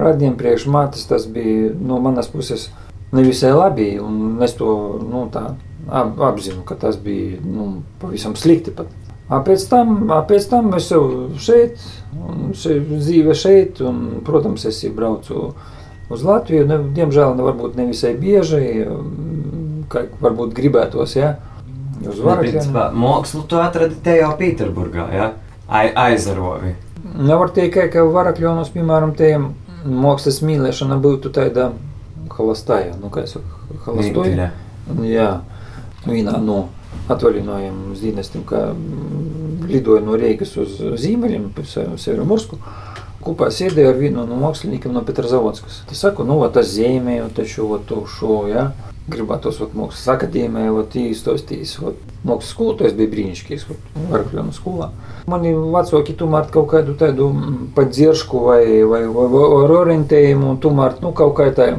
radiem, 0.01 0.35
priekš 0.37 0.67
mātes 0.73 1.07
tas 1.09 1.25
bija 1.29 1.71
no 1.79 2.01
manas 2.03 2.29
puses 2.33 2.67
nevisai 3.15 3.53
labi, 3.55 3.93
un 4.01 4.41
es 4.45 4.57
to 4.57 4.75
nu, 5.05 5.27
tā 5.33 5.53
ap, 5.87 6.19
apzinu, 6.31 6.63
ka 6.67 6.75
tas 6.75 6.97
bija 7.01 7.39
nu, 7.45 7.81
pavisam 8.01 8.35
slikti 8.35 8.73
pat. 8.75 8.91
A 9.29 9.43
pēc 9.45 9.65
tam, 9.69 10.09
a 10.09 10.23
pēc 10.25 10.47
tam 10.49 10.71
es 10.73 10.87
jau 10.89 11.03
šeit, 11.37 11.77
šeit 12.57 12.87
dzīve 12.89 13.35
šeit, 13.37 13.81
un, 13.85 14.23
protams, 14.25 14.65
es 14.65 14.81
braucu 14.95 15.51
uz 16.09 16.23
Latviju. 16.25 16.65
Ne, 16.69 16.79
diemžēl 16.97 17.35
ne, 17.37 17.45
varbūt 17.45 17.77
nevisai 17.77 18.15
bieži, 18.17 18.63
kā 19.93 20.07
varbūt 20.21 20.55
gribētos. 20.57 21.13
Ja? 21.19 21.35
Uz 22.01 22.23
Varakļiem. 22.25 22.73
Mākslu 22.97 23.43
tu 23.49 23.59
atradi 23.61 23.99
te 24.03 24.17
jau 24.17 24.31
Pīterburgā, 24.39 25.05
ja? 25.13 25.29
aizarovi. 25.69 26.73
Nevar 27.19 27.53
teikt, 27.53 27.77
ka 27.93 28.03
Varakļonos, 28.09 28.73
piemēram, 28.73 29.13
te 29.17 29.35
mākslas 29.85 30.41
mīlēšana 30.45 30.97
būtu 31.01 31.31
tāda 31.35 31.69
halastaja, 32.33 32.95
nu 33.01 33.11
kā 33.13 33.25
es 33.27 33.35
saku, 33.35 33.77
halastoja. 33.85 34.49
Jā, 35.05 35.29
vienā 36.07 36.37
no 36.43 36.67
atvaļinājuma 37.09 37.97
dienestiem, 37.99 38.43
kā 38.47 38.69
lidoja 39.69 40.03
no 40.05 40.17
Rīgas 40.19 40.55
uz 40.61 40.77
Zīmeļiem, 41.01 41.49
Severomursku. 41.65 42.59
Kopā 43.19 43.49
sēdēju 43.51 43.89
ar 43.91 43.97
vienu 43.99 44.23
no 44.23 44.37
māksliniekiem 44.39 44.93
no 44.95 45.01
Petrozavodskas. 45.03 45.81
Es 45.91 45.99
saku, 45.99 46.23
nu, 46.23 46.39
tas 46.53 46.69
zīmē, 46.71 47.17
taču 47.35 47.67
to 47.89 48.05
šo, 48.07 48.45
ja, 48.47 48.69
gribētos 49.11 49.59
mākslas 49.73 50.05
akadēmijā, 50.13 50.85
īstostīs. 51.09 51.75
Mākslas 52.23 52.53
skolotājs 52.53 52.95
bija 52.95 53.11
brīnišķīgs, 53.11 53.67
Varkļonu 54.13 54.55
skolā. 54.55 54.89
Mani 55.29 55.51
vecāki 55.51 56.15
tomēr 56.19 56.47
kaut 56.53 56.69
kādu 56.71 56.95
tādu 56.99 57.27
padziršku 57.75 58.45
vai, 58.47 58.63
vai, 58.87 59.03
vai, 59.11 59.27
vai 59.35 59.43
orientējumu, 59.81 60.55
tomēr, 60.63 60.97
nu, 61.03 61.11
kaut 61.15 61.35
kā 61.41 61.49
tā, 61.55 61.73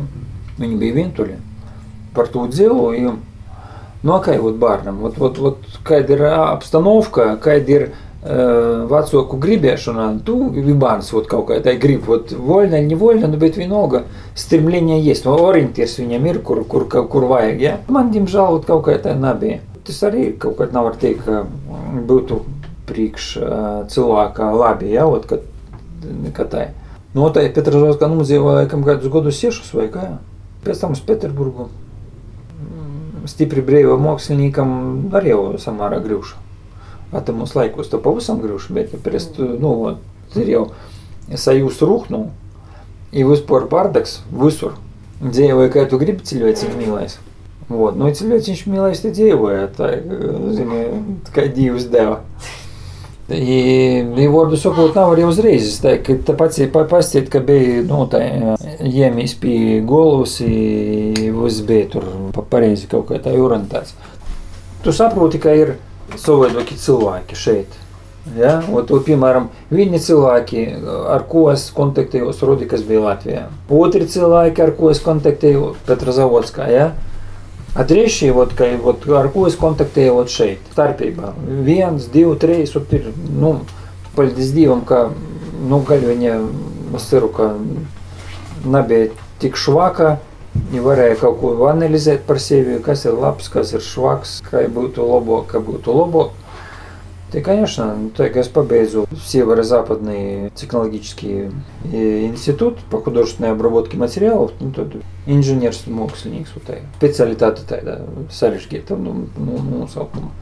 viņi 0.60 0.78
bija 0.80 0.98
vientuļi. 1.00 1.40
Par 2.16 2.28
to 2.28 2.44
dzīvoju 2.52 3.16
Kā 4.00 4.32
jau 4.32 4.52
bērnam, 4.56 5.02
ot, 5.04 5.18
ot, 5.20 5.38
ot, 5.44 5.80
kāda 5.84 6.14
ir 6.14 6.22
apstanovka, 6.32 7.34
kāda 7.44 7.74
ir 7.74 7.82
uh, 7.90 8.86
vecāku 8.88 9.36
gribēšana, 9.42 10.06
tu 10.24 10.38
bērns 10.56 11.10
ot, 11.12 11.26
kaut 11.28 11.50
kā 11.50 11.58
tā 11.60 11.74
grib, 11.80 12.08
ot, 12.08 12.32
voļna, 12.32 12.80
nevoļna, 12.86 13.28
nu, 13.28 13.40
bet 13.40 13.58
vienalga 13.60 14.06
strimlение 14.34 15.02
есть, 15.04 15.28
kur, 15.28 16.64
kur, 16.64 16.86
kur, 16.88 17.04
kur 17.12 17.26
vajag, 17.28 17.60
ja? 17.60 17.74
Man, 17.92 18.08
diemžēl, 18.14 18.56
ot, 18.56 18.64
kaut 18.70 18.86
kā 18.88 18.96
tā 19.04 19.12
nebija. 19.18 19.60
Tas 19.84 20.00
arī 20.08 20.30
kaut 20.40 20.56
kā 20.56 20.70
nav 20.72 20.88
var 20.88 20.96
teikt, 21.00 21.28
ka 21.28 21.44
būtu 22.08 22.40
priekš 22.88 23.28
uh, 23.36 23.68
cilvēka 23.92 24.48
labi, 24.56 24.94
ja, 24.94 25.04
ot, 25.04 25.28
kad, 25.28 25.44
kad 26.36 26.48
tā. 26.52 26.64
Nu, 27.12 27.28
tā 27.34 27.44
ir 27.44 27.52
Petržovska 27.52 28.08
numuzīva, 28.08 28.62
laikam, 28.62 28.80
kādus 28.86 29.12
gadus 29.12 29.40
siešus 29.42 29.74
vai 29.76 29.90
kā. 29.92 30.08
Pēc 30.64 30.80
tam 30.80 30.96
uz 30.96 31.04
Peterburgu 31.04 31.68
stipri 33.30 33.62
brīva 33.64 33.96
māksliniekam 34.00 34.70
arī 35.16 35.32
jau 35.32 35.42
samērā 35.62 36.00
grūša. 36.04 36.38
Atamos 37.16 37.56
laikos 37.56 37.90
to 37.90 37.98
pavisam 38.02 38.38
grūši, 38.42 38.74
bet 38.76 38.94
pēc 39.02 39.32
tam 39.36 39.56
nu, 39.62 39.72
ir 40.38 40.52
jau 40.52 40.64
sajūta 41.30 41.88
rūknu. 41.88 42.22
Ir 43.10 43.26
vispār 43.26 43.66
pārdaks 43.70 44.20
visur. 44.30 44.76
Dzīvoja, 45.20 45.72
kā 45.74 45.82
tu 45.90 45.98
gribi 46.00 46.24
cilvēciņš 46.24 46.76
mīlēs. 46.78 47.18
Вот. 47.70 47.96
Nu, 47.98 48.08
cilvēciņš 48.14 48.62
mīlēs 48.70 49.02
te 49.02 49.10
dzīvoja, 49.14 49.66
tā, 49.76 49.90
zini, 50.56 50.84
kā 51.34 51.46
Dievs 51.54 51.86
deva. 51.90 52.20
Vārdu 53.30 54.58
sakot, 54.58 54.94
nav 54.96 55.12
arī 55.14 55.26
uzreiz. 55.28 55.76
Tā, 55.82 55.96
ka 56.02 56.16
tāpēc 56.30 56.56
ir 56.64 56.72
pastāstīt, 56.74 57.28
ka 57.30 57.42
bija 57.44 57.84
nu, 57.86 58.02
iemis 58.86 59.36
pie 59.38 59.80
golovas, 59.86 60.40
viss 60.42 61.60
bija 61.66 61.90
tur 61.94 62.08
pa 62.34 62.42
pareizi 62.56 62.90
kaut 62.90 63.06
kā 63.10 63.20
tā 63.22 63.36
orientēts. 63.38 63.94
Tu 64.82 64.94
saproti, 64.96 65.38
ka 65.38 65.54
ir 65.54 65.76
savādāki 66.18 66.78
cilvēki 66.80 67.38
šeit. 67.38 67.78
Ja? 68.36 68.58
Un, 68.68 68.82
tu, 68.88 68.98
piemēram, 69.04 69.48
vieni 69.72 70.00
cilvēki, 70.02 70.64
ar 71.12 71.24
ko 71.30 71.46
es 71.52 71.68
kontaktējos, 71.76 72.42
Rudi, 72.46 72.68
kas 72.70 72.82
bija 72.86 73.04
Latvijā. 73.04 73.46
Otri 73.70 74.08
cilvēki, 74.10 74.64
ar 74.64 74.74
ko 74.76 74.90
es 74.92 75.00
kontaktēju 75.04 75.74
Petrozavodskā. 75.86 76.68
Ja? 76.72 76.90
Atgriežšie, 77.78 78.32
vot, 78.34 78.50
ka, 78.58 78.66
vot, 78.82 79.04
ar 79.14 79.28
ko 79.30 79.44
es 79.46 79.54
kontaktēju 79.58 80.16
vot, 80.16 80.32
šeit, 80.32 80.64
starpībā. 80.74 81.34
Viens, 81.66 82.08
divi, 82.10 82.32
trīs, 82.42 82.74
un 82.78 82.88
ir, 82.96 83.06
nu, 83.30 83.52
paldies 84.16 84.50
Dievam, 84.56 84.82
ka, 84.86 85.04
nu, 85.70 85.78
gaļ 85.86 86.08
viņa, 86.08 86.34
es 86.98 87.06
ceru, 87.12 87.30
ka 87.36 87.52
nebija 88.66 89.12
tik 89.40 89.58
švaka, 89.60 90.16
ja 90.74 90.82
varēja 90.82 91.20
kaut 91.22 91.38
ko 91.40 91.54
analizēt 91.70 92.26
par 92.26 92.42
sevi, 92.42 92.80
kas 92.82 93.06
ir 93.06 93.14
labs, 93.14 93.46
kas 93.52 93.70
ir 93.76 93.84
švaks, 93.86 94.40
kā 94.50 94.64
būtu 94.66 95.06
labo, 95.06 95.44
kā 95.46 95.62
būtu 95.62 95.94
labo. 95.94 96.30
Да, 97.32 97.40
конечно. 97.40 97.94
Ну, 97.94 98.10
ТГСП 98.10 98.58
Бейзу, 98.58 99.06
северо-западный 99.24 100.50
технологический 100.56 101.50
э, 101.92 102.24
институт 102.26 102.78
по 102.90 103.00
художественной 103.00 103.52
обработке 103.52 103.96
материалов, 103.96 104.50
ну, 104.58 104.72
тут 104.72 104.96
инженер 105.26 105.72
мог 105.86 106.16
с 106.16 106.26
Linux 106.26 106.48
вот 106.54 106.64
так. 106.64 106.78
Специалитаты 106.96 107.62
так, 107.66 107.84
да, 107.84 108.00
Салишки, 108.30 108.80
там, 108.80 109.04
ну, 109.04 109.12
ну, 109.36 109.58
ну, 109.62 109.78
ну 109.78 109.88
салпом. 109.88 110.32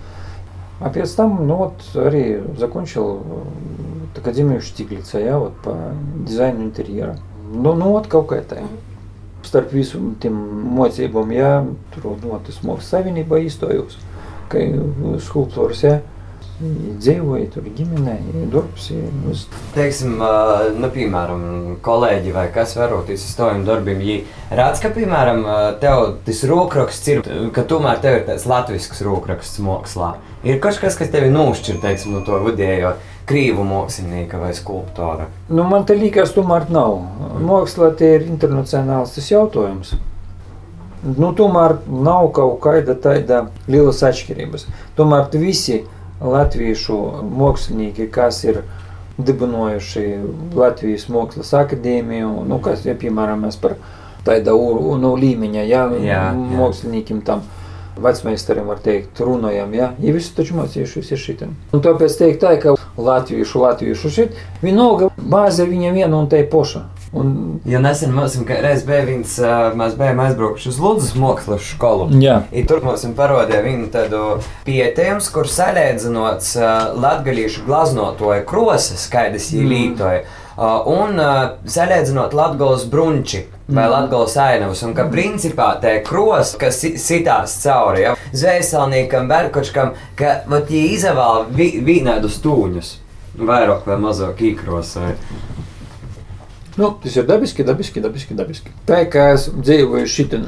А 0.80 0.88
перед 0.88 1.14
там, 1.14 1.46
ну 1.46 1.56
вот, 1.56 1.74
Ари 1.94 2.42
закончил 2.58 3.16
э, 3.16 3.20
вот, 3.20 4.18
Академию 4.18 4.62
Штиглица, 4.62 5.18
я 5.18 5.38
вот 5.38 5.56
по 5.56 5.92
дизайну 6.26 6.64
интерьера. 6.64 7.18
Ну, 7.52 7.74
ну 7.74 7.90
вот 7.90 8.06
какая-то. 8.06 8.58
Starpvisum, 9.48 10.16
tim 10.20 10.34
mocībām, 10.76 11.30
jā, 11.32 11.62
tur, 11.94 12.18
nu, 12.20 12.34
tas 12.44 12.58
mākslinieks 12.66 12.88
savienībā 12.90 13.38
īstojos, 13.46 13.94
ka 14.50 14.60
skulptūras, 15.24 15.84
jā. 15.86 15.92
Ja. 16.00 16.17
Dzīvoja 16.58 17.48
tur 17.54 17.66
ģimenē, 17.76 18.16
darbs. 18.52 18.88
Uz... 19.30 19.44
Teiksim, 19.76 20.16
nu, 20.18 20.90
piemēram, 20.94 21.42
kolēģi 21.84 22.34
vai 22.34 22.48
kas 22.54 22.74
varoties 22.78 23.26
uz 23.28 23.36
taviem 23.38 23.62
darbiem, 23.68 24.02
ja 24.02 24.18
redz, 24.58 24.82
ka, 24.82 24.90
piemēram, 24.94 25.44
tev 25.82 26.16
tas 26.26 26.42
rokraksts 26.50 27.12
ir, 27.14 27.22
ka 27.54 27.62
tomēr 27.68 28.02
tev 28.02 28.20
ir 28.20 28.26
tāds 28.30 28.48
latvisks 28.50 29.04
rokraksts 29.06 29.62
mākslā. 29.62 30.16
Ir 30.46 30.58
kaut 30.62 30.80
kas, 30.82 30.98
kas 30.98 31.10
tevi 31.14 31.30
nošķir, 31.34 31.80
teiksim, 31.82 32.14
no 32.14 32.24
to 32.26 32.38
vidējo 32.44 32.96
krīvu 33.28 33.64
mākslinieka 33.66 34.40
vai 34.40 34.52
skulptora? 34.56 35.28
Nu, 35.50 35.64
man 35.68 35.86
te 35.86 35.96
liekas, 35.98 36.32
tomēr 36.36 36.68
nav. 36.72 37.00
Mākslā 37.44 37.92
tie 37.98 38.14
ir 38.16 38.28
internacionāls 38.28 39.14
tas 39.14 39.28
jautājums. 39.30 39.94
Nu, 41.04 41.30
tomēr 41.36 41.76
nav 41.86 42.32
kaut 42.34 42.58
kāda 42.64 42.96
tāda 42.98 43.44
lielas 43.70 44.00
atšķirības. 44.06 44.66
Tomēr 44.98 45.28
visi 45.38 45.84
latviešu 46.20 46.98
mākslinieki, 47.38 48.08
kas 48.10 48.42
ir 48.44 48.62
dibinojuši 49.18 50.04
Latvijas 50.54 51.08
Mākslas 51.10 51.52
akadēmiju, 51.58 52.32
nu, 52.48 52.58
kas, 52.62 52.84
ja, 52.86 52.94
piemēram, 52.98 53.46
par 53.62 53.76
tāda 54.26 54.54
nu, 54.54 55.14
līmeņa, 55.18 55.64
ja, 55.66 55.86
jā, 56.02 56.24
māksliniekiem 56.34 57.22
tam 57.26 57.42
vecmeistarim 57.98 58.68
var 58.70 58.78
teikt, 58.82 59.18
runājam, 59.24 59.72
ja, 59.74 59.88
ja 59.98 60.14
visi 60.14 60.34
taču 60.36 60.54
mācījušies 60.58 61.10
ir 61.14 61.22
šitam. 61.22 61.56
Un 61.74 61.82
tāpēc 61.82 62.14
teikt 62.20 62.44
tā, 62.44 62.54
ka 62.62 62.76
latviešu, 62.98 63.64
latviešu 63.64 64.12
šit, 64.14 64.38
vienalga 64.62 65.10
bāze 65.18 65.66
viņa 65.66 65.94
viena 65.96 66.14
un 66.20 66.30
tai 66.30 66.44
poša. 66.46 66.84
Un... 67.12 67.60
Jo 67.64 67.80
nesen 67.80 68.12
mums 68.12 68.36
bija 68.46 69.02
viens, 69.08 69.38
mēs 69.80 69.94
bijām 69.96 70.18
aizbraukuši 70.26 70.68
uz 70.68 70.80
Ludus 70.82 71.14
mākslas 71.16 71.64
skolu. 71.70 72.10
Jā. 72.20 72.42
I 72.52 72.66
tur 72.68 72.82
mums 72.84 73.06
parādīja 73.16 73.62
vienu 73.64 73.88
tādu 73.92 74.24
pieteikumu, 74.66 75.24
kur 75.32 75.48
salīdzinots 75.48 76.52
latgalīšu 77.00 77.64
glaznotoja 77.64 78.44
krosas, 78.48 79.06
skaidrs 79.08 79.48
viņa 79.54 79.64
mm. 79.64 79.72
lītoja. 79.72 80.20
Un 80.58 81.20
salīdzinot 81.70 82.34
Latvijas 82.34 82.84
brunči 82.90 83.44
vai 83.68 83.84
mm. 83.86 83.92
Latvijas 83.92 84.36
ainavas, 84.42 84.82
un 84.82 84.94
ka 84.96 85.06
mm. 85.06 85.12
principā 85.14 85.68
tā 85.80 85.94
kros, 86.04 86.56
kas 86.60 86.80
sitās 87.00 87.56
cauri, 87.62 88.04
ja, 88.04 88.14
zvēselniekam, 88.32 89.28
berkočkam, 89.30 89.94
ka 90.18 90.40
viņi 90.50 90.82
izvēl 90.96 91.46
vi, 91.54 91.70
vienādus 91.84 92.40
tūņus, 92.44 92.92
vairāk 93.38 93.86
vai 93.88 94.00
mazāk 94.02 94.42
īkros. 94.50 94.96
Vai. 96.78 96.86
Nu, 96.86 96.94
tas 97.02 97.16
ir 97.18 97.26
dabiski, 97.26 97.66
dabiski, 97.66 98.00
dabiski. 98.00 98.38
dabiski. 98.38 98.74
Tā 98.86 99.02
kā 99.10 99.32
es 99.34 99.48
dzīvoju 99.50 100.06
šitā, 100.06 100.44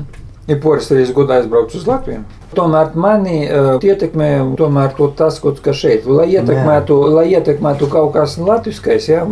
ir 0.50 0.60
poras 0.62 0.90
reizes 0.90 1.14
godā 1.14 1.40
aizbraucu 1.40 1.78
uz 1.78 1.86
Latviju. 1.88 2.22
Tomēr 2.56 2.94
mani 2.98 3.42
uh, 3.46 3.72
ietekmē 3.82 4.30
tomēr 4.58 4.94
to 4.98 5.10
tas, 5.16 5.38
kas 5.42 5.78
šeit 5.78 6.06
ir. 6.06 6.14
Lai 6.20 6.28
ietekmētu, 6.32 6.96
Jā. 6.96 7.10
lai 7.18 7.26
ietekmētu 7.36 7.90
kaut 7.92 8.14
kas 8.16 8.38
latviskais, 8.40 9.06
ja, 9.12 9.26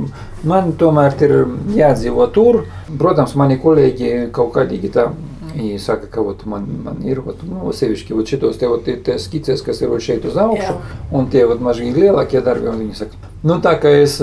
man 0.47 0.75
tomēr 0.79 1.17
ir 1.27 1.35
jādzīvo 1.79 2.29
tur. 2.35 2.63
Protams, 3.01 3.35
mani 3.39 3.59
kolēģi 3.63 4.29
kaut 4.35 4.55
kādīgi 4.59 4.93
tā. 4.95 5.11
Viņi 5.49 5.79
saka, 5.83 6.07
ka 6.13 6.23
ot, 6.23 6.45
man, 6.47 6.69
man 6.85 7.01
ir 7.03 7.19
ot, 7.19 7.41
nu, 7.43 7.73
sevišķi 7.75 8.15
ot, 8.15 8.31
šitos 8.31 8.61
te, 8.61 8.69
ot, 8.71 8.85
tie 8.87 9.17
skices, 9.19 9.65
kas 9.67 9.81
ir 9.83 9.91
ot, 9.91 10.05
šeit 10.05 10.29
uz 10.29 10.37
augšu, 10.39 10.77
Jā. 10.77 10.99
un 11.19 11.27
tie 11.33 11.43
mažīgi 11.49 12.05
lielākie 12.05 12.45
darbi. 12.45 12.71
Viņi 12.71 12.99
saka, 13.01 13.28
nu, 13.44 13.60
tā 13.64 13.76
kā 13.82 13.92
es 14.04 14.20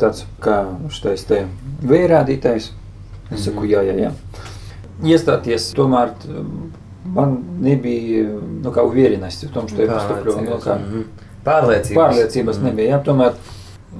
tāds 0.00 0.26
kā 0.42 0.62
šitais 0.92 1.26
te 1.28 1.44
vērādītājs, 1.86 2.70
es 3.32 3.48
saku, 3.48 3.66
jā, 3.70 3.82
jā, 3.86 3.96
jā. 4.08 4.12
Iestāties 5.02 5.72
tomēr 5.74 6.12
man 7.04 7.38
nebija 7.60 8.28
nu, 8.62 8.70
kā 8.70 8.84
uверенности 8.86 9.46
в 9.46 9.52
том, 9.52 9.68
что 9.68 9.82
я 9.82 9.90
поступлю. 9.90 10.36
Ну, 10.40 10.60
kā, 10.62 10.78
Pārliecības. 11.42 11.98
Pārliecības 11.98 12.60
nebija. 12.62 12.94
Jā, 12.94 13.00
tomēr 13.02 13.34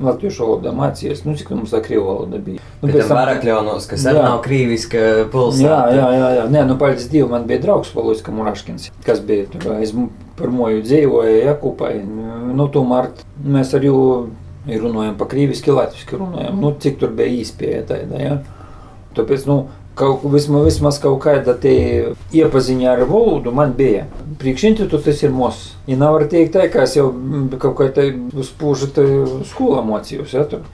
latviešu 0.03 0.47
valodā 0.47 0.73
mācījies, 0.77 1.25
nu, 1.27 1.35
cik 1.37 1.51
mums 1.53 1.73
tā 1.75 1.83
krievu 1.85 2.07
valoda 2.07 2.39
bija. 2.41 2.63
Nu, 2.81 2.89
pēc 2.89 3.11
tam 3.11 3.19
varakļonos, 3.19 3.89
kas 3.91 4.07
arī 4.09 4.23
nav 4.23 4.39
krīviska 4.45 5.03
pulsā. 5.33 5.65
Jā, 5.67 5.81
jā, 5.99 6.07
jā, 6.17 6.29
jā. 6.39 6.45
Nē, 6.55 6.63
nu, 6.71 6.79
paldies 6.81 7.11
Dievam, 7.13 7.35
man 7.35 7.49
bija 7.51 7.61
draugs 7.67 7.91
Valoiska 7.97 8.33
Muraškins, 8.33 8.89
kas 9.05 9.21
bija 9.27 9.51
tur 9.53 9.75
aiz 9.75 9.93
pirmoju 10.39 10.85
dzīvoja 10.87 11.43
Jakūpai. 11.51 11.93
Nu, 12.57 12.69
tomēr 12.73 13.11
mēs 13.45 13.75
ar 13.77 13.85
jū 14.68 14.84
runājam 14.84 15.18
pa 15.20 15.28
krīviski, 15.32 15.74
latviski 15.74 16.20
runājam. 16.20 16.62
Nu, 16.62 16.74
cik 16.80 17.00
tur 17.02 17.14
bija 17.18 17.34
īspēja 17.42 17.84
tāda, 17.90 18.22
jā. 18.22 18.38
Tāpēc, 19.18 19.46
nu, 19.50 19.58
kaut, 19.98 20.26
vismaz, 20.32 20.66
vismaz 20.68 21.00
kaut 21.02 21.20
kāda 21.26 21.56
iepaziņa 21.66 22.92
ar 22.94 23.06
valodu 23.10 23.54
man 23.56 23.74
bija. 23.78 24.06
Priekšinstituts 24.42 25.08
tas 25.08 25.24
ir 25.26 25.34
mūsu. 25.34 25.74
Ja 25.90 25.98
nevar 26.00 26.28
teikt, 26.30 26.54
tā, 26.56 26.68
ka 26.74 26.86
es 26.86 26.98
jau 26.98 27.10
kaut 27.58 27.78
kā 27.80 27.90
tādu 27.96 28.46
spūžu 28.46 28.92
skolā 29.50 29.82
mocījos. 29.86 30.36
Ja, 30.38 30.46
tur. 30.50 30.68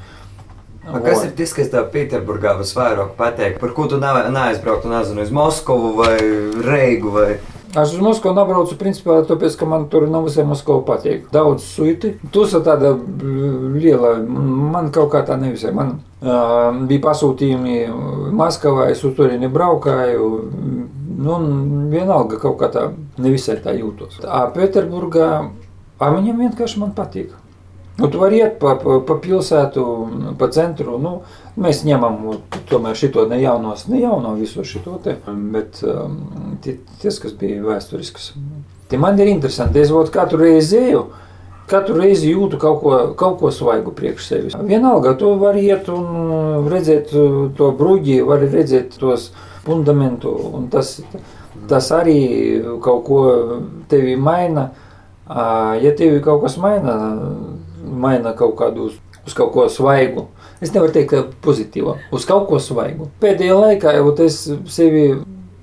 A 0.83 0.99
kas 0.99 1.23
ir 1.23 1.31
tas, 1.37 1.53
kas 1.55 1.69
tev 1.71 1.87
Pēterburgā 1.93 2.57
visvairāk 2.59 3.13
patīk? 3.15 3.55
Par 3.61 3.71
ko 3.75 3.87
tu 3.87 4.01
neaizbrauktu, 4.01 4.91
nezinu, 4.91 5.23
uz 5.23 5.31
Moskavu 5.31 5.93
vai 6.01 6.17
Reigu? 6.65 7.13
Vai... 7.15 7.27
Es 7.73 7.89
uz 7.89 8.01
Moskavu 8.05 8.35
nebraucu, 8.37 8.75
principā, 8.77 9.15
tāpēc, 9.25 9.55
ka 9.57 9.65
man 9.65 9.87
tur 9.89 10.05
nav 10.05 10.27
visai 10.27 10.45
Moskava 10.45 10.83
patīk. 10.85 11.25
Daudz 11.33 11.65
suiti. 11.65 12.11
Tusa 12.33 12.61
tāda 12.61 12.91
liela, 13.73 14.13
man 14.21 14.91
kaut 14.93 15.09
kā 15.15 15.23
tā 15.25 15.39
nevisai. 15.41 15.73
Man 15.73 15.95
uh, 16.21 16.69
bija 16.85 17.01
pasūtījumi 17.07 17.79
Maskavā, 18.37 18.91
es 18.93 19.01
uz 19.01 19.15
turieni 19.17 19.49
braukāju. 19.49 20.29
Nu, 21.23 21.39
vienalga 21.89 22.37
kaut 22.41 22.59
kā 22.61 22.69
tā 22.73 22.87
nevisai 23.17 23.57
tā 23.63 23.73
jūtos. 23.77 24.21
A 24.21 24.45
Pēterburgā, 24.53 25.29
a 25.97 26.13
viņam 26.13 26.45
vienkārši 26.45 26.83
man 26.83 26.93
patīk. 26.93 27.33
Nu, 27.97 28.07
tu 28.09 28.17
vari 28.17 28.39
iet 28.41 28.55
pa, 28.61 28.73
pa, 28.81 28.97
pa 29.05 29.17
pilsētu, 29.21 29.83
pa 30.39 30.47
centru. 30.53 30.97
Nu, 31.01 31.11
mēs 31.61 31.83
ņemam 31.85 32.23
tomēr 32.69 32.97
šo 32.97 33.27
ne 33.29 33.37
jaunos, 33.41 33.85
ne 33.91 34.01
jauno 34.01 34.33
visu 34.39 34.65
šo 34.65 34.97
te, 35.03 35.19
bet 35.53 35.83
um, 35.85 36.17
tie, 36.65 36.79
tas, 37.03 37.19
kas 37.21 37.35
bija 37.37 37.61
vēsturisks. 37.61 38.31
Tie 38.89 38.97
man 38.97 39.19
ir 39.21 39.29
interesanti. 39.29 39.83
Es 39.83 39.93
būtu 39.93 40.13
katru 40.13 40.41
reizi 40.41 40.79
eju. 40.89 41.05
Katru 41.69 41.95
reizi 42.01 42.33
jūtu 42.33 42.57
kaut 42.59 42.81
ko, 42.81 42.97
kaut 43.17 43.37
ko 43.39 43.51
svaigu 43.53 43.93
priekš 43.95 44.25
sevis. 44.27 44.57
Vienalga, 44.67 45.13
tu 45.17 45.29
vari 45.39 45.63
iet 45.69 45.87
un 45.93 46.67
redzēt 46.69 47.13
to 47.57 47.69
bruģi, 47.77 48.19
vari 48.27 48.49
redzēt 48.51 48.97
tos 48.99 49.29
fundamentu, 49.63 50.33
un 50.57 50.67
tas, 50.73 50.97
tas 51.69 51.87
arī 51.95 52.17
kaut 52.83 53.05
ko 53.07 53.21
tevi 53.89 54.17
maina. 54.19 54.71
Ja 55.29 55.93
tevi 55.95 56.19
kaut 56.25 56.43
kas 56.43 56.57
maina, 56.59 56.97
maina 58.03 58.33
kaut 58.37 58.55
kādu 58.59 58.89
uz, 58.89 58.97
uz 59.23 59.35
kaut 59.37 59.53
ko 59.55 59.67
svaigu. 59.71 60.27
Es 60.63 60.73
nevaru 60.75 60.95
teikt, 60.95 61.11
ka 61.11 61.23
pozitīva, 61.43 61.97
uz 62.15 62.27
kaut 62.29 62.47
ko 62.49 62.59
svaigu. 62.61 63.09
Pēdējā 63.23 63.59
laikā 63.59 63.95
jau 63.97 64.11
es 64.25 64.41
sevi 64.71 65.05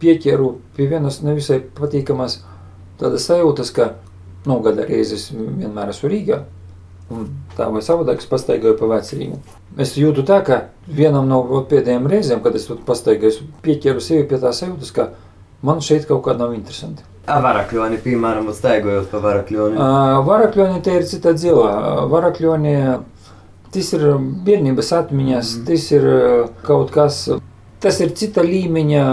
pieķeru 0.00 0.54
pie 0.76 0.88
vienas 0.90 1.20
nevisai 1.24 1.60
patīkamas 1.76 2.40
tādas 3.00 3.26
sajūtas, 3.28 3.72
ka 3.76 3.92
nu, 4.48 4.60
gada 4.64 4.86
reizes 4.88 5.28
vienmēr 5.34 5.92
esmu 5.92 6.10
Rīgā. 6.12 6.40
Un 7.10 7.26
tā 7.58 7.66
vai 7.74 7.82
savādāk 7.82 8.22
es 8.22 8.28
pastaigāju 8.30 8.76
pa 8.78 8.88
vecrīgu. 8.92 9.40
Es 9.82 9.96
jūtu 9.98 10.22
tā, 10.26 10.38
ka 10.46 10.60
vienam 10.86 11.26
no 11.30 11.42
pēdējiem 11.70 12.06
reizēm, 12.10 12.42
kad 12.44 12.54
es 12.54 12.68
pastaigāju, 12.70 13.32
es 13.32 13.40
pieķeru 13.64 14.02
sevi 14.04 14.28
pie 14.30 14.38
tā 14.42 14.52
sajūtas, 14.54 14.92
ka 14.94 15.08
man 15.66 15.82
šeit 15.82 16.06
kaut 16.06 16.22
kā 16.26 16.36
nav 16.38 16.54
interesanti. 16.54 17.09
Varakļoni, 17.28 18.00
piemēram, 18.02 18.48
staigājot 18.54 19.10
pa 19.12 19.20
varakļoni. 19.22 19.78
Varakļoni 20.26 20.80
te 20.82 20.96
ir 20.98 21.06
cita 21.06 21.34
dzīva. 21.36 22.06
Varakļoni, 22.10 22.74
tas 23.74 23.92
ir 23.96 24.06
bērnības 24.46 24.92
atmiņas, 24.96 25.54
mm. 25.58 25.64
tas 25.68 25.86
ir 25.94 26.08
kaut 26.66 26.90
kas, 26.94 27.22
tas 27.82 28.00
ir 28.00 28.14
cita 28.18 28.44
līmeņa 28.46 29.06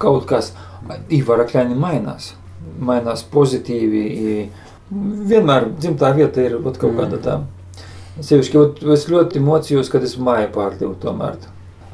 kaut 0.00 0.26
kas. 0.30 0.52
I 1.12 1.20
varakļoni 1.26 1.76
mainās, 1.78 2.32
mainās 2.80 3.22
pozitīvi. 3.30 4.04
I 4.10 4.34
vienmēr 4.90 5.68
dzimtā 5.76 6.14
vieta 6.16 6.46
ir 6.46 6.56
kaut 6.62 6.82
mm. 6.88 7.00
kāda 7.02 7.20
tā. 7.26 7.40
Sevišķi, 8.20 8.62
es 8.92 9.06
ļoti 9.08 9.40
mocījos, 9.44 9.90
kad 9.92 10.04
es 10.04 10.16
māju 10.20 10.50
pārdevu 10.54 10.96
tomēr. 11.00 11.38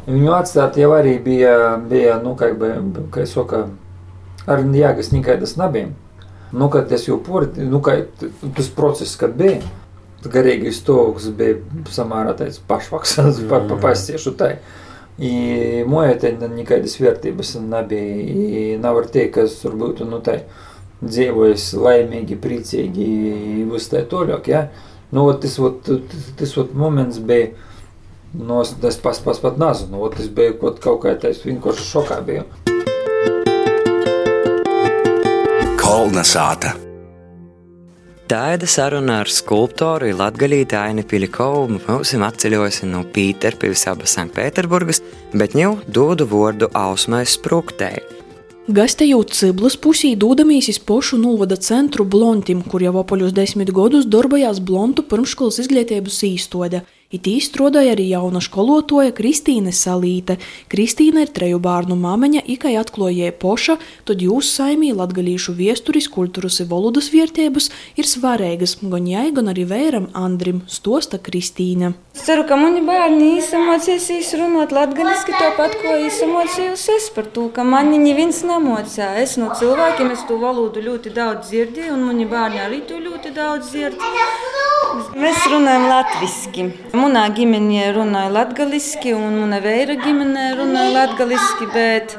Viņu 0.06 0.32
atstāt 0.36 0.78
jau 0.78 0.92
arī 0.94 1.16
bija, 1.22 1.76
bija 1.90 2.16
nu, 2.22 2.36
kā, 2.38 2.52
kā 3.14 3.24
es 3.24 3.34
saku, 4.46 4.52
ar 4.52 4.74
jēgas 4.74 5.12
nekādas 5.12 5.56
nebija. 5.56 5.90
Nu, 6.52 6.70
kad 6.70 6.90
es 6.92 7.08
jau 7.08 7.18
porti, 7.18 7.60
nu, 7.62 7.80
kā, 7.80 8.06
tas 8.54 8.68
process, 8.68 9.16
kad 9.16 9.34
bija, 9.36 9.60
garīgais 10.26 10.80
stāvoklis 10.80 11.30
bija 11.36 11.58
samērā 11.90 12.36
tāds 12.36 12.58
pašvaksas, 12.58 13.42
pa, 13.50 13.60
pa, 13.60 13.76
pasiešu 13.76 14.36
tai. 14.36 14.58
I 15.18 15.82
moja 15.88 16.18
te 16.20 16.32
nekādas 16.36 16.98
vērtības 17.00 17.56
nebija. 17.64 18.16
I 18.26 18.78
nevar 18.78 19.06
teikt, 19.08 19.34
ka 19.34 19.46
es 19.46 19.58
tur 19.62 19.72
būtu, 19.74 20.04
nu, 20.04 20.20
tai 20.20 20.44
dzīvojis 21.02 21.74
laimīgi, 21.76 22.36
priecīgi, 22.40 23.06
viss 23.70 23.88
tā 23.92 24.04
toļāk, 24.08 24.48
ja. 24.52 24.68
Nu, 25.12 25.28
tas, 25.40 25.58
ot, 25.62 25.88
tas 26.36 26.56
ot 26.58 26.74
moments 26.76 27.18
bija, 27.18 27.52
nu, 28.36 28.60
es 28.62 29.00
pats, 29.00 29.22
pats 29.24 29.40
pat 29.40 29.60
nezinu, 29.60 30.02
ot, 30.04 30.18
tas 30.18 30.28
bija 30.28 30.56
kaut, 30.60 30.80
kaut 30.84 31.04
kā 31.04 31.16
tāds 31.20 31.44
vienkārši 31.46 31.90
šokā 31.94 32.22
bija. 32.26 32.44
Kolnesāta. 35.96 36.74
Tāda 38.28 38.66
saruna 38.68 39.22
ar 39.22 39.30
skulptoru 39.32 40.10
Latviju 40.18 40.66
Aini 40.76 41.00
Pilikovu 41.08 41.78
mums 41.78 42.10
ir 42.12 42.24
atceļojusi 42.26 42.88
no 42.90 43.00
Pīterpils 43.14 43.86
abas 43.88 44.12
Sanktpēterburgas, 44.18 45.00
bet 45.32 45.56
jau 45.56 45.70
dodu 45.88 46.26
vārdu 46.28 46.68
Ausmai 46.76 47.22
Spruktei. 47.24 48.02
Gastējot 48.76 49.32
Ciblus 49.38 49.78
pusī, 49.80 50.12
dūdamīs 50.20 50.68
iz 50.74 50.82
pošu 50.90 51.16
novada 51.22 51.56
centru 51.56 52.04
Blontim, 52.04 52.60
kur 52.60 52.84
jau 52.84 52.92
apaļus 53.00 53.32
desmit 53.32 53.72
gadus 53.72 54.04
darbojās 54.04 54.60
Blontu 54.60 55.06
pirmškolas 55.08 55.62
izglītības 55.64 56.20
īstode– 56.28 56.84
It 57.16 57.24
īstrādāja 57.30 57.94
arī 57.94 58.10
jauna 58.10 58.42
skolotoja 58.44 59.14
Kristīne 59.16 59.72
Salīte. 59.72 60.34
Kristīne 60.68 61.22
ir 61.24 61.30
treju 61.32 61.56
bērnu 61.64 61.96
māmeņa, 61.96 62.42
ikai 62.52 62.74
atklājēja 62.76 63.32
poša, 63.40 63.78
tad 64.04 64.20
jūs 64.20 64.50
saimī 64.52 64.90
latgalīšu 64.92 65.54
viesturis, 65.56 66.10
kultūras 66.12 66.60
un 66.60 66.68
valodas 66.68 67.08
vērtības 67.14 67.70
ir 67.96 68.10
svarīgas 68.10 68.76
gan 68.82 69.08
jai, 69.08 69.30
gan 69.32 69.48
arī 69.54 69.64
vēram 69.70 70.10
Andrim, 70.12 70.60
stosta 70.68 71.16
Kristīne. 71.16 71.94
Es 72.16 72.26
ceru, 72.28 72.44
ka 72.48 72.58
mani 72.60 72.82
bērni 72.84 73.30
izsamocīs 73.38 74.34
runāt 74.36 74.76
latgaliski 74.76 75.32
tāpat, 75.36 75.78
ko 75.80 75.96
izsamocījos 76.10 76.84
es 76.98 77.08
par 77.16 77.30
to, 77.32 77.46
ka 77.56 77.64
mani 77.64 78.02
neviens 78.02 78.42
nemocīja. 78.44 79.14
Es 79.24 79.38
no 79.40 79.54
cilvēkiem 79.56 80.12
es 80.12 80.28
to 80.28 80.36
valodu 80.42 80.84
ļoti 80.84 81.16
daudz 81.16 81.48
dzirdēju, 81.48 81.96
un 81.96 82.06
mani 82.10 82.28
bērni 82.28 82.60
arī 82.66 82.84
to 82.88 83.00
ļoti 83.00 83.32
daudz 83.36 83.72
dzird. 83.72 84.00
Mēs 85.16 85.42
runājam 85.50 85.88
latviski. 85.90 86.70
Manā 87.06 87.28
ģimenē 87.30 87.92
runāja 87.94 88.32
latviešu, 88.34 89.12
un 89.14 89.36
mana 89.38 89.60
vēra 89.62 89.94
ģimenē 90.00 90.46
runāja 90.58 90.88
latviešu, 90.96 91.68
bet 91.70 92.16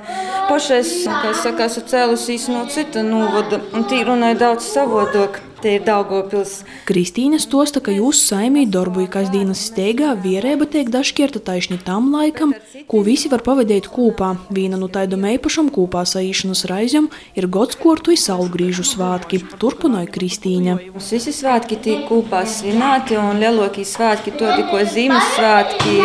pašais, 0.47 0.93
kā 1.09 1.33
saka, 1.41 1.67
esmu 1.67 1.83
cēlusies 1.91 2.47
no 2.53 2.63
cita 2.71 3.03
novada, 3.03 3.59
un 3.75 3.83
tī 3.91 3.99
runāja 4.07 4.39
daudz 4.45 4.71
savādāk. 4.71 5.41
Te 5.57 5.71
ir 5.73 5.81
Daugopils. 5.81 6.59
Kristīne 6.85 7.39
stosta, 7.41 7.81
ka 7.81 7.89
jūsu 7.89 8.19
saimī 8.29 8.67
darboja 8.69 9.09
kasdienas 9.15 9.63
steigā 9.71 10.11
vierēba 10.21 10.67
tiek 10.69 10.91
dažkierta 10.93 11.41
taišņi 11.41 11.79
tam 11.87 12.11
laikam, 12.13 12.53
ko 12.85 13.01
visi 13.01 13.31
var 13.31 13.41
pavadīt 13.41 13.87
kūpā. 13.89 14.35
Viena 14.53 14.77
no 14.77 14.85
taidam 14.93 15.25
eipašam 15.25 15.71
kūpā 15.73 16.03
saīšanas 16.05 16.61
raizjam 16.69 17.07
ir 17.33 17.47
godskortu 17.49 18.13
i 18.13 18.19
saulgrīžu 18.21 18.85
svātki, 18.85 19.39
turpināja 19.57 20.11
Kristīne. 20.13 20.77
Mums 20.93 21.09
visi 21.15 21.33
svētki 21.33 21.79
tiek 21.81 22.05
kūpā 22.05 22.43
svinēti 22.45 23.17
un 23.17 23.41
lielākie 23.41 23.87
svētki 23.87 24.35
to 24.37 24.53
tikko 24.59 24.83
Ziemassvētki. 24.93 25.97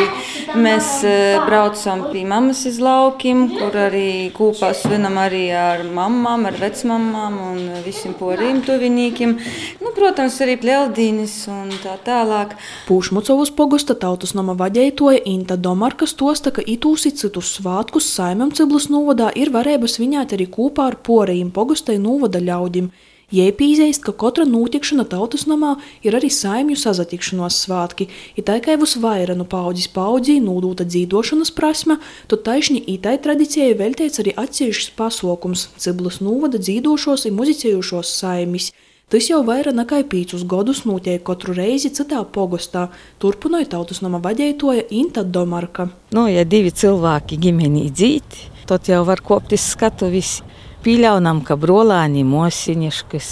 Mēs 0.65 0.95
eh, 1.05 1.37
braucam 1.45 2.07
pie 2.09 2.25
mammas 2.29 2.65
iz 2.69 2.81
laukiem, 2.81 3.45
kur 3.53 3.77
arī 3.85 4.33
kūpā 4.33 4.73
svinam 4.81 5.21
arī 5.21 5.45
ar 5.57 5.85
mammām, 5.85 6.49
ar 6.49 6.57
vecmamām 6.61 7.39
un 7.51 7.63
visiem 7.85 8.17
poriem 8.17 8.65
tuvinīkiem. 8.65 9.42
Nu, 9.83 9.93
protams, 9.97 10.39
arī 10.45 10.57
Pļeldīnis 10.63 11.37
un 11.53 11.71
tā 11.83 11.95
tālāk. 12.07 12.57
Pūšmucovas 12.89 13.53
pogosta 13.57 13.97
tautas 13.99 14.35
nama 14.39 14.57
vaģētoja 14.59 15.23
Inta 15.33 15.57
Domarka 15.57 16.09
stosta, 16.11 16.53
ka 16.55 16.65
itūsi 16.65 17.15
citus 17.17 17.55
svātkus 17.59 18.11
saimam 18.13 18.53
Ciblas 18.55 18.89
novadā 18.93 19.31
ir 19.39 19.53
varēba 19.55 19.91
svinēt 19.91 20.37
arī 20.37 20.49
kopā 20.51 20.93
ar 20.93 21.01
porējiem 21.07 21.51
pogostai 21.55 21.99
novada 22.03 22.43
ļaudim. 22.43 22.93
Jēpīzēst, 23.33 24.03
ka 24.05 24.13
katra 24.13 24.45
notikšana 24.45 25.07
tautas 25.09 25.47
namā 25.49 25.79
ir 26.05 26.13
arī 26.19 26.29
saimju 26.29 26.77
sazatikšanos 26.77 27.63
svātki, 27.65 28.11
ir 28.37 28.45
tā 28.45 28.59
kā 28.61 28.77
vus 28.77 28.99
vaira 29.01 29.33
no 29.39 29.47
paudzes 29.49 29.89
paudzī 29.89 30.37
nūdūta 30.45 30.85
dzīdošanas 30.85 31.55
prasme, 31.57 31.97
tad 32.29 32.45
taišņi 32.45 32.83
itai 32.93 33.17
tradicijai 33.25 33.73
veltēts 33.81 34.21
arī 34.21 34.37
atsevišķs 34.37 34.93
pasaukums- 35.01 35.69
Ciblas 35.83 36.21
novada 36.21 36.61
dzīdošos 36.61 37.25
un 37.31 37.39
muzicējušos 37.41 38.13
saimis. 38.21 38.69
Tas 39.11 39.27
jau 39.29 39.43
vairāk 39.45 39.75
nekā 39.77 39.99
pīcus 40.09 40.45
gadus 40.49 40.85
notiek 40.89 41.23
katru 41.27 41.57
reizi 41.57 41.91
citā 41.93 42.23
pogostā, 42.25 42.87
turpināja 43.21 43.73
tautas 43.75 44.01
nama 44.05 44.21
vadītāja 44.23 44.87
Inta 44.91 45.25
Domarka. 45.25 45.89
Nu, 46.17 46.29
ja 46.31 46.45
divi 46.49 46.71
cilvēki 46.71 47.41
ģimenī 47.43 47.89
dzīti, 47.91 48.47
tad 48.71 48.89
jau 48.89 49.03
var 49.09 49.21
kopt 49.25 49.53
uz 49.53 49.67
skatu 49.75 50.09
visi. 50.13 50.47
Pieļaunam, 50.83 51.45
ka 51.47 51.55
brolāni 51.55 52.25
mosiņiškas 52.27 53.29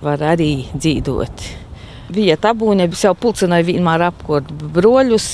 var 0.00 0.22
arī 0.32 0.52
dzīvot. 0.72 1.42
Bija 2.12 2.38
tabūnebis 2.40 3.02
jau 3.06 3.12
pulcināja 3.16 3.66
vienmēr 3.68 4.06
apkort 4.10 4.48
broļus, 4.52 5.26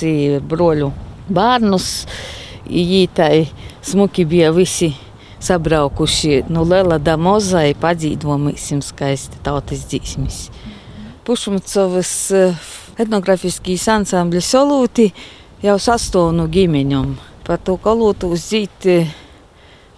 broļu 0.50 0.90
bērnus. 1.28 1.90
Ītai 2.68 3.46
smuki 3.84 4.26
bija 4.28 4.50
visi 4.52 4.90
sabraukuši 5.40 6.42
no 6.48 6.64
Lela 6.64 6.98
da 6.98 7.16
Mozai 7.16 7.74
padzīdomīsim 7.78 8.82
skaisti 8.84 9.40
tautas 9.44 9.86
dzīsmis. 9.90 10.48
Pušumcovas 11.26 12.12
etnografiskie 12.98 13.76
ansambļi 13.92 14.42
solūti 14.42 15.08
jau 15.62 15.78
sastāv 15.82 16.32
no 16.36 16.48
ģimeņom. 16.50 17.16
Par 17.46 17.60
to 17.64 17.78
kolūtu 17.80 18.32
uzzīt 18.34 18.88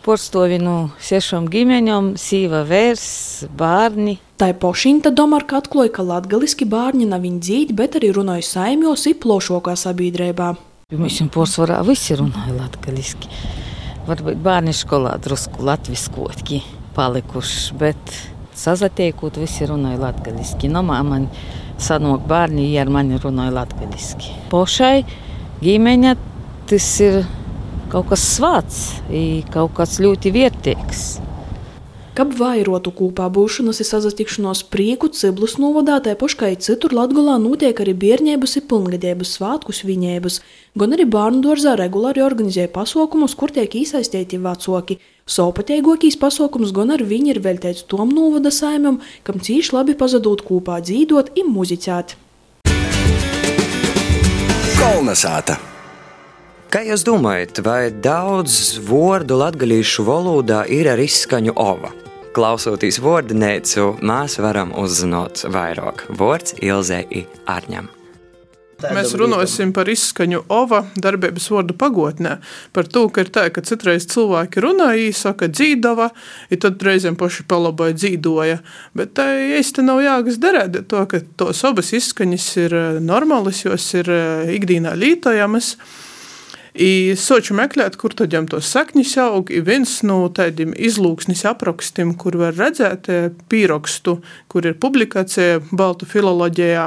porstovi 0.04 0.58
no 0.62 0.90
sešām 1.02 1.48
ģimeņom, 1.52 2.14
sīva 2.20 2.64
vērs, 2.68 3.46
bērni. 3.56 4.18
Tā 4.40 4.52
pošinta 4.56 5.12
Domarka 5.12 5.58
atklāja, 5.60 5.92
ka 5.98 6.06
latgaliski 6.06 6.68
bērni 6.68 7.08
nav 7.10 7.24
viņa 7.26 7.42
dzīti, 7.46 7.76
bet 7.76 7.98
arī 8.00 8.12
runāja 8.16 8.46
saimjos 8.48 9.06
ir 9.10 9.18
plošākā 9.20 9.76
sabiedrībā. 9.76 10.54
Mēs 10.96 11.20
jau 11.20 11.28
porcelānā 11.30 11.82
visi 11.86 12.16
runāja 12.18 12.56
latgaliski 12.56 13.28
varbūt 14.08 14.40
bērnu 14.44 14.74
skolā 14.76 15.16
drusku 15.22 15.64
latviskotki 15.66 16.62
palikuši, 16.96 17.76
bet 17.80 18.14
sazatiekot 18.56 19.38
visi 19.40 19.68
runāja 19.68 20.00
latgaliski. 20.00 20.70
No 20.72 20.82
man 20.86 21.28
sanok 21.80 22.26
bērni, 22.28 22.70
ja 22.74 22.84
ar 22.84 22.92
mani 22.92 23.18
runāja 23.20 23.54
latgaliski. 23.60 24.34
Pošai 24.52 25.04
ģimeņa 25.64 26.16
tas 26.70 26.88
ir 27.04 27.22
kaut 27.90 28.10
kas 28.12 28.26
svāts, 28.36 28.82
kaut 29.54 29.74
kas 29.78 29.98
ļoti 30.02 30.32
vērtīgs. 30.34 31.08
Kab 32.20 32.34
vairotu 32.36 32.90
kūpā 32.92 33.30
būšanas 33.32 33.78
ir 33.80 33.86
sazatikšanos 33.88 34.60
prieku 34.68 35.08
Ciblus 35.08 35.54
novadā, 35.56 35.94
tā 36.04 36.12
paškai 36.20 36.50
citur 36.60 36.92
Latgolā 36.92 37.38
notiek 37.40 37.78
arī 37.80 37.94
bērņēbas 37.96 38.58
ir 38.58 38.64
pilngadēbas 38.68 39.30
svātku 39.38 39.72
sviņēbas, 39.72 40.36
gan 40.76 40.92
arī 40.92 41.06
bērnu 41.14 41.40
dārzā 41.46 41.72
regulāri 41.80 42.20
organizē 42.20 42.66
pasaukumus, 42.74 43.32
kur 43.40 43.54
tiek 43.56 43.72
iesaistīti 43.72 44.36
vecoki. 44.44 44.98
Sopatieigokīs 45.24 46.20
pasaukums 46.20 46.74
gan 46.76 46.92
ar 46.92 47.06
viņi 47.08 47.32
ir 47.32 47.40
veltēts 47.46 47.86
tom 47.88 48.12
novada 48.12 48.52
saimam, 48.52 49.00
kam 49.24 49.40
cīši 49.40 49.78
labi 49.78 49.96
pazadot 49.96 50.44
kūpā 50.44 50.76
dzīdot 50.84 51.32
un 51.40 51.50
muzicēt. 51.56 52.18
Kolnesāta! 54.76 55.56
Kā 56.68 56.84
jūs 56.84 57.00
domājat, 57.08 57.64
vai 57.64 57.88
daudz 57.88 58.76
vārdu 58.84 59.40
latviešu 59.40 60.04
valodā 60.04 60.66
ir 60.68 60.92
ar 60.92 61.00
izskaņu 61.00 61.56
ova? 61.56 61.96
Klausoties 62.30 63.00
vārdinēcu, 63.02 63.96
mēs 64.06 64.36
varam 64.38 64.70
uzzināt 64.78 65.40
vairāk. 65.50 66.04
Vārds 66.14 66.54
Ilzei 66.62 67.24
Arņam. 67.50 67.88
Mēs 68.94 69.16
runāsim 69.18 69.72
par 69.74 69.90
izskaņu 69.90 70.44
ova 70.54 70.84
darbības 70.94 71.48
vārdu 71.50 71.74
pagotnē. 71.80 72.36
Par 72.76 72.86
to, 72.86 73.02
ka 73.10 73.24
ir 73.24 73.32
tā, 73.34 73.48
ka 73.50 73.64
citreiz 73.66 74.06
cilvēki 74.12 74.62
runā 74.62 74.92
īsaka 75.08 75.50
dzīdava, 75.50 76.06
ja 76.52 76.60
tad 76.62 76.86
reizēm 76.86 77.18
paši 77.18 77.48
palaboja 77.50 77.96
dzīdoja. 77.98 78.60
Bet 78.94 79.16
tā 79.18 79.26
īsti 79.58 79.84
nav 79.84 80.04
jāgas 80.04 80.38
derēt, 80.38 80.78
to, 80.86 81.02
ka 81.10 81.24
tos 81.40 81.64
abas 81.66 81.90
izskaņas 81.98 82.46
ir 82.62 82.76
normālas, 83.02 83.64
jos 83.66 83.90
ir 83.98 84.12
ikdīnā 84.54 84.94
lītojamas. 85.02 85.74
I 86.74 87.16
soču 87.18 87.56
meklēt, 87.58 87.96
kur 87.98 88.14
tad 88.14 88.34
jau 88.34 88.42
tos 88.46 88.68
sakņus 88.70 89.16
aug. 89.24 89.50
I 89.50 89.58
viens 89.66 89.96
no 90.06 90.20
tādiem 90.30 90.70
izlūksnis 90.78 91.42
aprakstiem, 91.50 92.12
kur 92.14 92.38
var 92.38 92.54
redzēt 92.54 93.10
pīrakstu, 93.50 94.20
kur 94.50 94.68
ir 94.68 94.78
publikācija 94.78 95.60
Baltu 95.72 96.06
filoloģijā. 96.06 96.86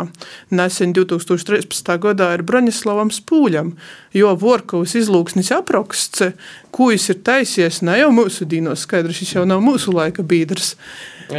Nesen 0.56 0.96
2013. 0.96 1.92
gadā 2.06 2.32
ir 2.38 2.46
Broņislavam 2.48 3.12
Spūļam, 3.12 3.74
jo 4.16 4.36
Vorkavas 4.40 4.96
izlūksnis 5.00 5.52
apraksts, 5.56 6.30
ko 6.72 6.94
viņš 6.94 7.10
ir 7.12 7.20
taisies, 7.28 7.82
ne 7.84 8.00
jau 8.00 8.14
mūsu 8.16 8.48
dīnos 8.48 8.88
skaidrs, 8.88 9.20
šis 9.20 9.36
jau 9.36 9.48
nav 9.50 9.62
mūsu 9.66 9.92
laika 9.96 10.24
bīdrs. 10.24 10.78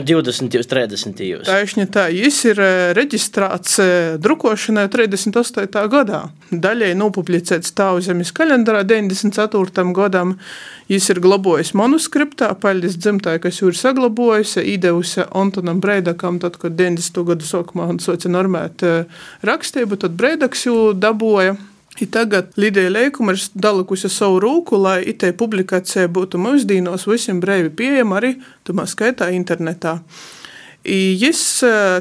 20, 0.03 0.67
30. 0.67 1.45
Taisnība 1.47 1.91
tā, 1.95 2.05
viņš 2.11 2.39
ir 2.51 2.61
reģistrēts 2.99 3.77
drukošanai 4.25 4.87
38. 4.91 5.85
gadā. 5.93 6.23
Daļai 6.51 6.93
nopublicēts 6.99 7.75
Tauzemes 7.79 8.33
kalendārā 8.35 8.83
94. 8.89 9.85
gadam. 9.95 10.35
Viņš 10.91 11.11
ir 11.15 11.21
glabājis 11.25 11.75
manuskriptā, 11.79 12.51
paļģis 12.61 12.99
dzimtāja, 13.01 13.41
kas 13.45 13.61
jau 13.63 13.71
ir 13.71 13.79
saglabojusi, 13.79 14.65
īdevusi 14.75 15.25
Antonam 15.33 15.81
Breidakam, 15.85 16.41
tad, 16.43 16.59
kad 16.61 16.77
90. 16.77 17.23
gadu 17.31 17.47
sākumā 17.49 17.89
un 17.95 18.03
soca 18.05 18.29
normēt 18.29 18.85
rakstību, 19.47 20.01
tad 20.03 20.19
Breidaks 20.19 20.67
jau 20.69 20.93
dabūja. 20.93 21.57
I 22.01 22.07
tagad 22.11 22.57
Lidija 22.59 22.91
Leikuma 22.91 23.37
ir 23.37 23.43
dalikusi 23.55 24.09
savu 24.11 24.41
rūku, 24.43 24.79
lai 24.83 24.97
itē 25.13 25.31
publikācija 25.39 26.09
būtu 26.11 26.41
mūsdienos 26.43 27.07
visiem 27.07 27.39
brīvi 27.43 27.71
pieejama 27.71 28.19
arī 28.19 28.33
tumā 28.67 28.89
skaitā 28.91 29.29
internetā. 29.31 30.01
Jis 30.85 31.43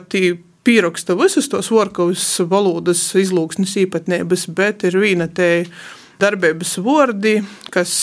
tī 0.09 0.23
pieraksta 0.65 1.13
visus 1.19 1.49
tos 1.51 1.69
Vorkavas 1.71 2.25
valodas 2.49 3.03
izlūksnes 3.19 3.75
īpatnības, 3.83 4.47
bet 4.55 4.87
ir 4.89 4.97
viena 4.97 5.27
te 5.29 5.67
darbības 6.23 6.77
vārdi, 6.81 7.35
kas 7.73 7.93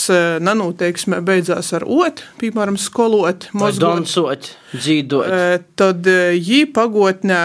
nanoteiksmē 0.44 1.20
beidzās 1.24 1.72
ar 1.74 1.86
ot, 1.88 2.22
piemēram, 2.40 2.78
skolot, 2.78 3.48
mozgot, 3.56 4.52
dzīdot. 4.76 5.66
Tad 5.80 6.08
jī 6.36 6.64
pagotnē 6.70 7.42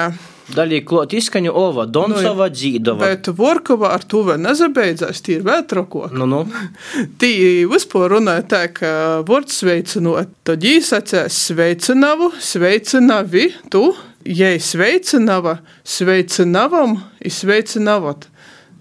Daļai 0.54 0.82
klāt 0.86 1.14
izskaņu 1.18 1.54
ova, 1.58 1.88
Donsova, 1.90 2.50
nu, 2.50 2.54
Dzīdova. 2.54 3.02
Bet 3.02 3.30
Vorkova 3.34 3.90
ar 3.96 4.04
to 4.06 4.22
vēl 4.28 4.44
nezabeidzās, 4.44 5.24
tī 5.26 5.40
ir 5.40 5.46
vēl 5.48 5.64
trako. 5.70 6.06
Nu, 6.14 6.28
nu. 6.30 6.44
tī 7.22 7.32
vispār 7.70 8.14
runāja 8.14 8.46
tā, 8.52 8.62
ka 8.76 8.92
vārds 9.26 9.58
sveicinot, 9.64 10.36
tad 10.46 10.66
jī 10.66 10.78
sacēs 10.86 11.40
sveicinavu, 11.50 12.30
sveicinavi, 12.38 13.48
tu, 13.74 13.88
jei 14.26 14.62
sveicinava, 14.62 15.58
sveicinavam, 15.82 17.00
izsveicinavot. 17.26 18.30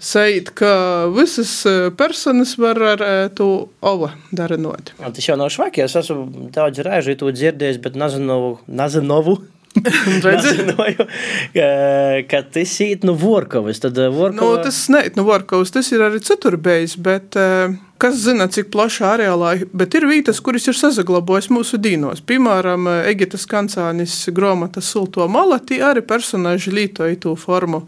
Sajūt, 0.05 0.51
ka 0.59 0.71
visas 1.15 1.53
personas 1.97 2.59
var 2.61 2.81
ar 2.91 3.03
to 3.39 3.71
ova 3.81 4.11
darinot. 4.37 4.93
Tas 5.01 5.25
jau 5.25 5.39
nav 5.41 5.49
švaki, 5.55 5.87
es 5.87 5.97
esmu 5.97 6.51
daudz 6.53 6.83
reižu 6.85 7.15
to 7.23 7.33
dzirdējis, 7.33 7.81
bet 7.81 7.97
nezinu, 7.97 8.59
nezinu. 8.69 9.39
Nezināju, 10.25 11.07
ka- 11.55 12.23
ka 12.31 12.43
tas 12.55 12.75
ir 12.85 13.03
no 13.07 13.15
Vorkovas. 13.19 13.81
Tad 13.83 13.99
eh, 13.99 14.07
Nu, 14.09 14.17
Vorkova... 14.19 14.63
tas 14.63 14.85
neiet 14.93 15.17
no 15.19 15.25
Vorkovas, 15.27 15.73
tas 15.75 15.91
ir 15.93 16.05
arī 16.07 16.21
citur 16.25 16.57
bijis, 16.63 16.95
bet 17.01 17.37
eh, 17.41 17.75
kas 18.01 18.21
zina, 18.23 18.47
cik 18.53 18.71
plašā 18.75 19.15
areālā, 19.17 19.55
bet 19.75 19.97
ir 19.99 20.07
vietas, 20.11 20.41
kuras 20.45 20.69
ir 20.71 20.77
saglabājušas 20.79 21.51
mūsu 21.55 21.81
dīnos. 21.83 22.23
Piemēram, 22.29 22.87
eh, 22.91 23.11
Egitas 23.13 23.49
Kancānis 23.51 24.15
grāmata 24.37 24.83
Sulto 24.85 25.27
mala, 25.29 25.59
tie 25.59 25.81
arī 25.83 26.05
personāži 26.07 26.73
lietoja 26.75 27.19
to 27.27 27.35
formu. 27.39 27.85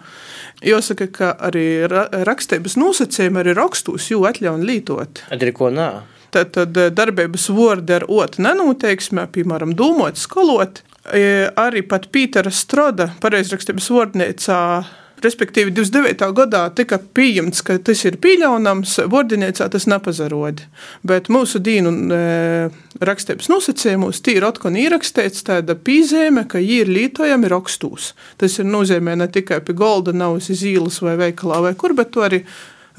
Jāsaka, 0.67 1.07
ka 1.13 1.31
arī 1.51 1.87
ra 1.91 2.07
rakstības 2.27 2.79
nosacījumi 2.81 3.43
arī 3.45 3.55
rakstos 3.59 4.11
jau 4.11 4.25
atļauj 4.27 4.63
lietot. 4.65 5.23
Tad 5.29 5.43
ir 5.45 5.53
ko 5.57 5.71
nā. 5.71 5.91
Tad, 6.35 6.51
tad 6.57 6.75
darbības 6.97 7.47
vārdi 7.55 7.95
ar 7.97 8.05
otru 8.11 8.43
nenoteiksmē, 8.45 9.29
piemēram, 9.33 9.77
domāt, 9.79 10.19
skolot. 10.21 10.83
E, 11.15 11.49
Arī 11.59 11.83
pat 11.87 12.09
Pītera 12.11 12.51
Stroda 12.51 13.11
pareizrakstības 13.23 13.91
vārdnīcā. 13.95 14.61
Respektīvi, 15.25 15.73
29. 15.73 16.27
gadā 16.37 16.67
tika 16.77 16.99
pieņemts, 17.01 17.63
ka 17.65 17.79
tas 17.81 18.03
ir 18.05 18.19
pieļaunams, 18.21 18.99
vārdnīcā 19.09 19.71
tas 19.73 19.87
nepazarod. 19.89 20.61
Bet 21.09 21.31
mūsu 21.33 21.63
dīnu 21.65 21.93
e, 22.13 22.19
rakstības 23.01 23.49
nosacījumos 23.49 24.21
tī 24.21 24.37
ir 24.37 24.45
atkal 24.45 24.77
ierakstīts 24.77 25.47
tāda 25.49 25.79
piezīme, 25.89 26.45
ka 26.51 26.61
viņi 26.61 26.79
ir 26.83 26.93
lietojami 26.93 27.51
rakstos. 27.55 28.13
Tas 28.37 28.59
ir 28.61 28.69
nozīmē 28.69 29.17
ne 29.17 29.31
tikai 29.33 29.63
pie 29.65 29.79
golda, 29.79 30.13
nav 30.13 30.37
uz 30.37 30.53
ielas 30.53 31.01
vai 31.01 31.17
veikalā 31.23 31.63
vai 31.71 31.75
kur, 31.81 31.97
bet 31.97 32.13
to 32.13 32.27
arī 32.27 32.45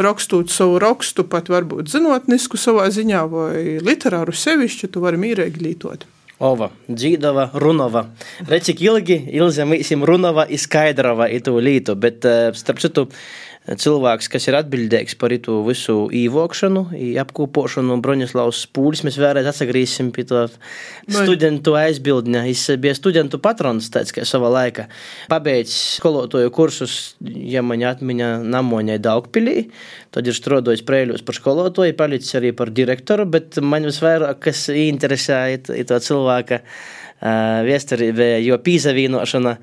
rakstot 0.01 0.49
savu 0.53 0.81
rakstu, 0.81 1.25
pat 1.29 1.53
varbūt 1.53 1.93
zinātnisku 1.93 2.57
savā 2.57 2.89
ziņā 2.93 3.23
vai 3.29 3.63
literāru 3.83 4.33
sevišķi, 4.33 4.89
tu 4.89 5.05
vari 5.05 5.21
mīrīgi 5.21 5.67
lietot. 5.69 6.09
Ova, 6.37 6.67
Dzīdova, 6.85 7.47
Runova. 7.57 8.03
Redz, 8.45 8.67
cik 8.67 8.81
ilgi 8.85 9.15
Ilze 9.33 9.65
mīsim 9.65 10.03
Runova 10.05 10.45
izskaidrova 10.53 11.25
itu 11.33 11.55
lītu, 11.57 11.95
bet 11.97 12.27
eh, 12.29 12.51
starp 12.53 12.83
citu 12.83 13.07
cilvēks, 13.67 14.29
kas 14.31 14.47
ir 14.47 14.55
atbildīgs 14.59 15.17
par 15.19 15.33
itu 15.35 15.59
visu 15.65 16.05
īvokšanu, 16.15 16.83
apkūpošanu, 17.23 17.97
Broņislavs 18.03 18.61
Pūlis, 18.75 19.03
mēs 19.03 19.17
vēlreiz 19.19 19.49
atsagrīsim 19.51 20.13
pie 20.15 20.23
to 20.29 20.45
studentu 21.03 21.75
aizbildņa. 21.79 22.45
Es 22.47 22.63
biju 22.79 22.95
studentu 22.95 23.41
patrons, 23.43 23.89
tāds 23.91 24.15
kā 24.15 24.23
sava 24.27 24.51
laika. 24.53 24.87
Pabeidz 25.31 25.73
skolotoju 25.97 26.53
kursus, 26.55 27.17
ja 27.21 27.63
man 27.65 27.83
atmiņa 27.87 28.29
namoņai 28.47 28.99
Daugpilī, 29.03 29.67
tad 30.15 30.29
ir 30.29 30.37
strādājis 30.37 30.85
prēļos 30.87 31.25
par 31.27 31.39
skolotoju, 31.39 31.97
palicis 31.99 32.39
arī 32.39 32.53
par 32.55 32.71
direktoru, 32.71 33.27
bet 33.29 33.59
man 33.59 33.89
visvairāk, 33.89 34.39
kas 34.47 34.67
interesēja 34.71 35.59
to 35.67 35.99
cilvēka 36.07 36.63
viesturībā, 37.21 38.35
jo 38.45 38.59
pīzavīnošana 38.61 39.55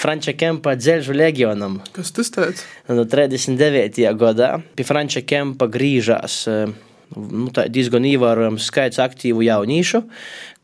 Franča 0.00 0.32
Kempa 0.38 0.76
dzelžu 0.80 1.16
legionam. 1.16 1.80
Kas 1.92 2.14
tas 2.16 2.32
tāds? 2.32 2.64
Nu, 2.88 3.04
39. 3.04 4.00
gadā 4.16 4.54
pie 4.76 4.86
Franča 4.88 5.20
Kempa 5.26 5.68
grīžās 5.72 6.46
nu, 6.48 7.48
diezgan 7.52 8.06
ievērojams 8.08 8.68
skaits 8.70 9.00
aktīvu 9.02 9.44
jaunīšu, 9.44 10.02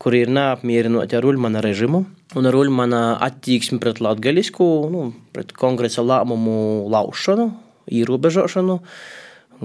kuri 0.01 0.23
ir 0.25 0.33
neapmierināti 0.33 1.17
ar 1.19 1.27
Ulmana 1.29 1.61
režimu 1.65 2.05
un 2.37 2.45
ar 2.45 2.57
Ulmana 2.57 3.01
attieksmi 3.25 3.79
pret 3.81 4.01
latgaļisku, 4.03 4.67
nu, 4.93 5.07
pret 5.33 5.53
kongresa 5.57 6.05
lēmumu 6.05 6.89
laušanu, 6.93 7.49
ierobežošanu. 7.89 8.79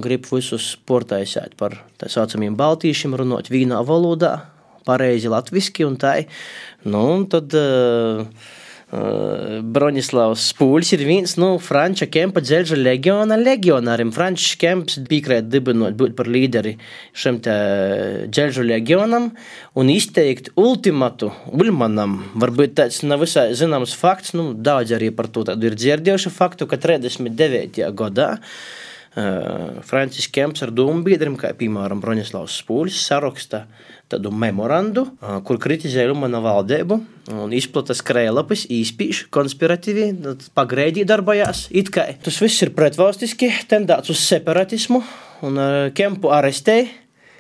Grib 0.05 0.25
visus 0.27 0.73
portaisēt 0.89 1.55
par 1.61 1.77
tā 2.01 2.09
saucamiem 2.11 2.57
baltīšiem, 2.59 3.15
runāt 3.21 3.51
vīnā 3.53 3.79
valodā, 3.87 4.33
pareizi 4.85 5.31
latviski 5.31 5.87
un 5.87 5.95
tā. 6.01 6.17
Nu, 6.85 7.01
un 7.15 7.25
tad 7.33 7.55
uh, 7.57 8.21
uh, 8.93 9.57
Broņislavs 9.75 10.51
Spūļs 10.53 10.93
ir 10.97 11.05
viens 11.09 11.35
no 11.41 11.55
Franča 11.63 12.07
Kempa 12.13 12.43
dzelža 12.45 12.77
legiona 12.77 13.39
legionāriem. 13.41 14.13
Frančs 14.13 14.53
Kemps 14.61 15.01
piekrēt 15.09 15.49
dibinot 15.49 15.97
būt 15.97 16.13
par 16.19 16.29
līderi 16.29 16.77
šim 17.17 17.41
te 17.45 17.57
dzelžu 18.29 18.67
legionam 18.69 19.31
un 19.75 19.93
izteikt 19.93 20.53
ultimatu 20.61 21.33
Ulmanam. 21.57 22.21
Varbūt 22.37 22.77
tāds 22.83 23.01
nav 23.09 23.25
visai 23.25 23.51
zināms 23.57 23.97
fakts, 23.97 24.37
nu 24.37 24.53
daudz 24.53 24.93
arī 24.93 25.09
par 25.17 25.33
to 25.33 25.49
tādu 25.49 25.73
ir 25.73 25.81
dzirdējuši 25.81 26.37
faktu, 26.37 26.69
ka 26.69 26.81
39. 26.85 27.81
gadā 27.97 28.35
Uh, 28.35 28.85
Francis 29.15 30.27
Kemps 30.27 30.65
ar 30.67 30.73
domu 30.75 31.05
biedriem, 31.07 31.37
kā 31.39 31.53
piemēram 31.55 32.01
Broņislavs 32.03 32.57
Spūļs, 32.65 32.97
saraksta 33.07 33.65
tādu 34.11 34.33
memorandu, 34.35 35.05
uh, 35.07 35.37
kur 35.47 35.61
kritizē 35.63 36.09
Rumāna 36.09 36.41
valdību 36.43 36.99
un 37.35 37.55
izplata 37.55 37.95
skrējlapis, 37.95 38.67
īspīš, 38.75 39.25
konspiratīvi, 39.35 40.09
pagreidī 40.57 41.07
darbojās. 41.07 41.69
It 41.71 41.93
kā 41.95 42.09
tas 42.27 42.41
viss 42.43 42.67
ir 42.67 42.75
pretvalstiski, 42.75 43.53
tendēts 43.71 44.11
uz 44.11 44.21
separatismu 44.27 45.01
un 45.47 45.63
uh, 45.63 45.79
Kempu 45.95 46.35
arestēja. 46.35 46.91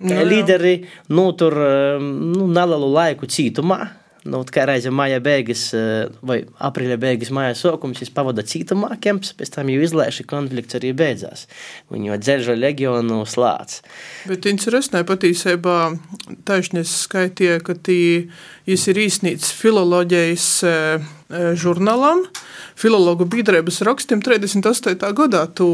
Nu. 0.04 0.16
Līderi 0.26 0.80
notur 1.14 1.54
nu, 2.02 2.48
nelielu 2.50 2.88
laiku 2.92 3.28
cietumā. 3.30 3.78
Nu, 4.24 4.40
kā 4.48 4.64
reizē 4.64 4.88
māja 4.94 5.18
beigas, 5.20 5.66
eh, 5.76 6.08
vai 6.24 6.38
aprīļa 6.68 6.96
beigas, 7.00 7.32
māja 7.34 7.52
sākums, 7.58 8.00
viņš 8.00 8.12
pavada 8.16 8.40
cietumā, 8.42 8.94
kemps, 9.04 9.34
pēc 9.36 9.52
tam 9.52 9.68
jau 9.68 9.82
izlēša 9.84 10.24
konflikts 10.30 10.78
arī 10.78 10.94
beidzās. 10.96 11.44
Viņu 11.92 12.08
jau 12.08 12.18
dzelža 12.22 12.56
legionu 12.56 13.20
slāts. 13.28 13.82
Bet 14.26 14.48
interesanti 14.48 15.04
patiesībā 15.04 15.76
taisnība 16.46 16.88
skaitīja, 16.88 17.60
ka 17.64 17.76
viņš 17.84 18.84
ir 18.92 19.00
īstenīts 19.04 19.52
filoloģijas 19.58 20.46
eh, 20.68 21.04
eh, 21.30 21.52
žurnālam. 21.58 22.24
Filologu 22.74 23.26
biedrības 23.30 23.80
rakstiem 23.86 24.22
38. 24.24 24.96
gadā 25.14 25.44
tu 25.54 25.68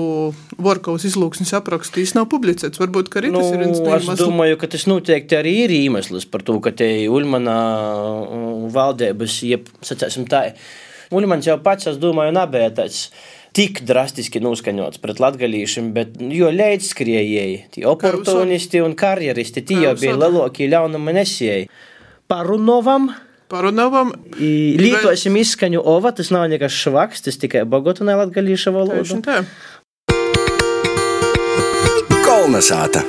Vorkovas 0.61 1.07
izlūksnis 1.09 1.55
aprakstījis, 1.57 2.15
nav 2.19 2.29
publicēts. 2.33 2.81
Varbūt, 2.83 3.09
arī 3.23 3.33
tas 3.33 3.49
ir 3.49 3.63
viens 3.65 3.79
no 3.79 3.87
Nu, 3.87 3.95
es 3.97 4.05
iemesliem. 4.05 4.21
domāju, 4.21 4.61
ka 4.61 4.69
tas 4.75 4.87
noteikti 4.91 5.39
arī 5.39 5.55
ir 5.65 5.75
iemesls 5.79 6.29
par 6.29 6.45
to, 6.45 6.59
ka 6.61 6.75
te 6.77 6.91
Ulmana 7.09 7.57
valdības, 8.75 9.41
jeb, 9.49 9.69
sacēsim 9.85 10.29
tā, 10.31 10.51
Ulmans 11.11 11.47
jau 11.49 11.57
pats, 11.59 11.89
es 11.91 11.99
domāju, 11.99 12.31
nebija 12.37 12.71
tāds 12.71 13.09
tik 13.57 13.83
drastiski 13.87 14.43
noskaņots 14.43 15.01
pret 15.03 15.23
latgalīšiem, 15.23 15.91
bet 15.97 16.21
jo 16.21 16.51
leģskrējēji, 16.55 17.57
tie 17.75 17.87
oportunisti 17.91 18.83
un 18.85 18.95
karjeristi, 18.99 19.65
tie 19.67 19.81
jau 19.87 19.97
bija 19.99 20.19
lielākie 20.19 20.71
ļaunuma 20.71 21.17
nesēji. 21.21 21.69
Parunovam, 22.31 23.11
Parunāvam, 23.51 24.13
lietosim 24.39 25.35
izskaņu 25.41 25.81
ova, 25.83 26.13
tas 26.15 26.31
nav 26.31 26.47
nekas 26.53 26.77
švaks, 26.85 27.25
tas 27.27 27.41
tikai 27.43 27.65
bogotunai 27.67 28.15
latgalīša 28.23 28.75
valoda. 28.77 29.43
Kolnesāta! 32.23 33.03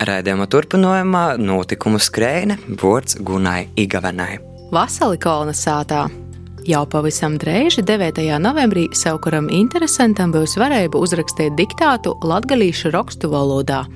Raidījuma 0.00 0.46
turpinājumā 0.48 1.24
notikumu 1.40 2.00
skrējne 2.00 2.60
vārds 2.80 3.16
Gunai 3.24 3.66
Igavenai. 3.80 4.34
Vasali 4.72 5.20
kolonizētā. 5.20 6.04
Jau 6.68 6.82
pavisam 6.92 7.38
drīz, 7.40 7.78
9. 7.88 8.20
novembrī, 8.42 8.84
savukaram 8.92 9.48
interesantam 9.48 10.32
būs 10.34 10.58
varēja 10.60 10.90
uzrakstīt 10.92 11.54
diktātu 11.56 12.12
latgalīšu 12.20 12.92
rakstu 12.92 13.30
valodā. 13.32 13.86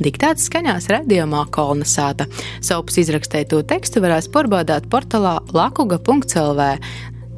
Diktāts 0.00 0.48
skaņās 0.48 0.88
redzējumā 0.90 1.44
kolonizēta. 1.54 2.26
Savus 2.64 2.96
izrakstīto 3.02 3.60
tekstu 3.68 4.00
varēs 4.02 4.30
pārbaudīt 4.32 4.88
portālā 4.90 5.36
lakuga.lv. 5.52 6.70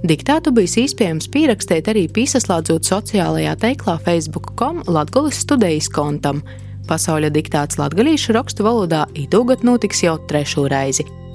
Diktātu 0.07 0.55
bija 0.55 0.87
iespējams 0.87 1.29
pierakstīt 1.35 1.90
arī 1.90 2.07
piesaslēdzot 2.07 2.87
sociālajā 2.87 3.59
teiklā 3.66 3.99
Facebook.com 4.07 4.85
Latvijas 4.87 5.42
studijas 5.42 5.90
kontam. 5.90 6.44
Pasaules 6.87 7.35
diktāts 7.35 7.81
latgalīšu 7.83 8.38
rakstu 8.38 8.62
valodā 8.62 9.09
itūgat 9.18 9.66
notiks 9.66 10.07
jau 10.07 10.20
trešo 10.31 10.68
reizi. 10.70 11.25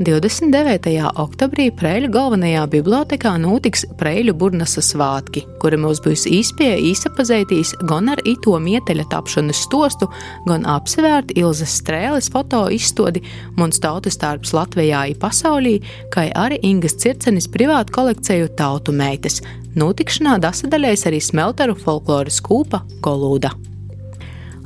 29. 0.00 0.88
oktobrī 1.20 1.66
Preļu 1.76 2.08
galvenajā 2.14 2.62
bibliotekā 2.72 3.34
notiks 3.36 3.82
Preļu 4.00 4.32
burnasa 4.40 4.80
svātki, 4.80 5.42
kuri 5.60 5.76
mums 5.76 6.00
būs 6.00 6.24
īspēja 6.30 6.78
īsapazītīs 6.80 7.74
gan 7.90 8.08
ar 8.08 8.22
ito 8.24 8.56
mieteļa 8.56 9.04
tapšanas 9.12 9.60
stostu, 9.66 10.08
gan 10.48 10.64
apsvērt 10.64 11.34
Ilzas 11.36 11.74
strēles 11.82 12.30
foto 12.32 12.62
izstodi 12.72 13.20
Muns 13.58 13.82
tautas 13.84 14.16
tārps 14.22 14.54
Latvijā 14.56 15.02
i 15.12 15.18
pasaulī, 15.18 15.74
kā 16.14 16.30
arī 16.40 16.56
Ingas 16.64 16.96
Circenis 17.02 17.50
privātu 17.52 17.92
kolekciju 17.98 18.48
tautu 18.56 18.96
meitas. 18.96 19.42
Notikšanā 19.76 20.38
dasadaļēs 20.40 21.04
arī 21.12 21.20
smelteru 21.20 21.76
folkloras 21.76 22.40
kūpa 22.44 22.80
Kolūda. 23.04 23.52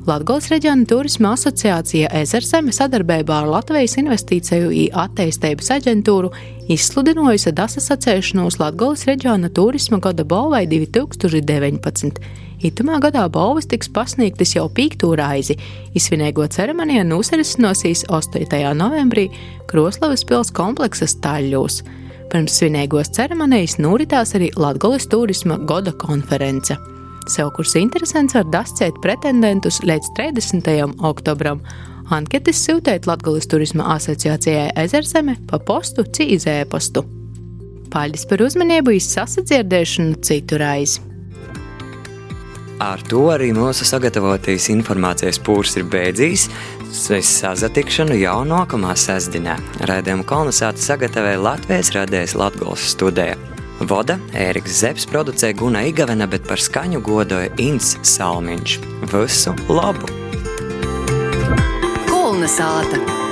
Latvijas 0.07 0.53
reģiona 0.53 0.87
turisma 0.87 1.33
asociācija 1.35 2.07
Ezerzeme 2.15 2.71
sadarbībā 2.71 3.41
ar 3.41 3.49
Latvijas 3.51 3.97
investīciju 3.99 4.93
attīstības 5.03 5.73
aģentūru 5.75 6.31
izsludinājusi 6.71 7.51
dasasacēšanos 7.59 8.61
Latvijas 8.63 9.03
reģiona 9.11 9.51
turisma 9.51 9.99
gada 9.99 10.23
balvai 10.23 10.63
2019. 10.71 12.23
Itamā 12.63 13.01
gadā 13.03 13.27
balvas 13.35 13.67
tiks 13.67 13.91
pasniegtas 13.91 14.55
jau 14.55 14.69
pīktū 14.71 15.11
raizi. 15.19 15.59
Izsvinēgo 15.99 16.47
ceremonija 16.55 17.03
nosarisinosies 17.03 18.07
8. 18.07 18.47
novembrī 18.79 19.27
Kroslavas 19.67 20.23
pils 20.23 20.55
kompleksas 20.55 21.19
taļļos. 21.19 21.83
Pirms 22.31 22.63
svinīgos 22.63 23.11
ceremonijas 23.19 23.81
noritās 23.83 24.39
arī 24.39 24.55
Latvijas 24.55 25.11
turisma 25.11 25.59
goda 25.59 25.91
konference. 25.99 26.79
Sev 27.27 27.51
kurs 27.57 27.75
interesants 27.75 28.37
var 28.37 28.47
dascēt 28.53 29.01
pretendentus 29.03 29.81
līdz 29.83 30.13
30. 30.19 30.69
oktobram. 31.09 31.63
Anketes 32.15 32.61
sūtēt 32.63 33.09
Latvijas 33.11 33.49
turisma 33.51 33.89
asociācijai 33.97 34.69
Ezerzeme 34.79 35.35
pa 35.51 35.59
postu 35.59 36.05
cīzēpastu. 36.07 37.03
Paldies 37.91 38.27
par 38.31 38.47
uzmanību, 38.47 38.95
izsasadzirdēšanu 39.01 40.23
citu 40.23 40.63
raizi! 40.63 41.03
Ar 42.83 43.01
to 43.09 43.23
arī 43.33 43.55
mūsu 43.57 43.87
sagatavotais 43.89 44.69
informācijas 44.69 45.41
pūrs 45.41 45.79
ir 45.81 45.87
beidzījis. 45.91 46.47
Es 47.17 47.31
sazatikšanu 47.41 48.21
jau 48.21 48.43
nākamā 48.47 48.93
sestdienā. 49.01 49.57
Raidījumu 49.89 50.29
kolonizāciju 50.29 50.93
sagatavoja 50.93 51.41
Latvijas 51.41 51.95
radijas 51.97 52.37
Latvijas 52.37 52.91
studija. 52.93 53.56
Voda 53.85 54.17
Ēriks 54.33 54.79
Zepes 54.81 55.05
producē 55.11 55.53
Guna 55.57 55.83
Igavena, 55.85 56.25
bet 56.31 56.47
par 56.49 56.61
skaņu 56.63 57.03
godoja 57.05 57.53
Inns 57.61 57.97
Salmiņš. 58.07 58.79
Visu 59.13 59.53
labu! 59.69 60.09
Kolonizāta! 62.09 63.26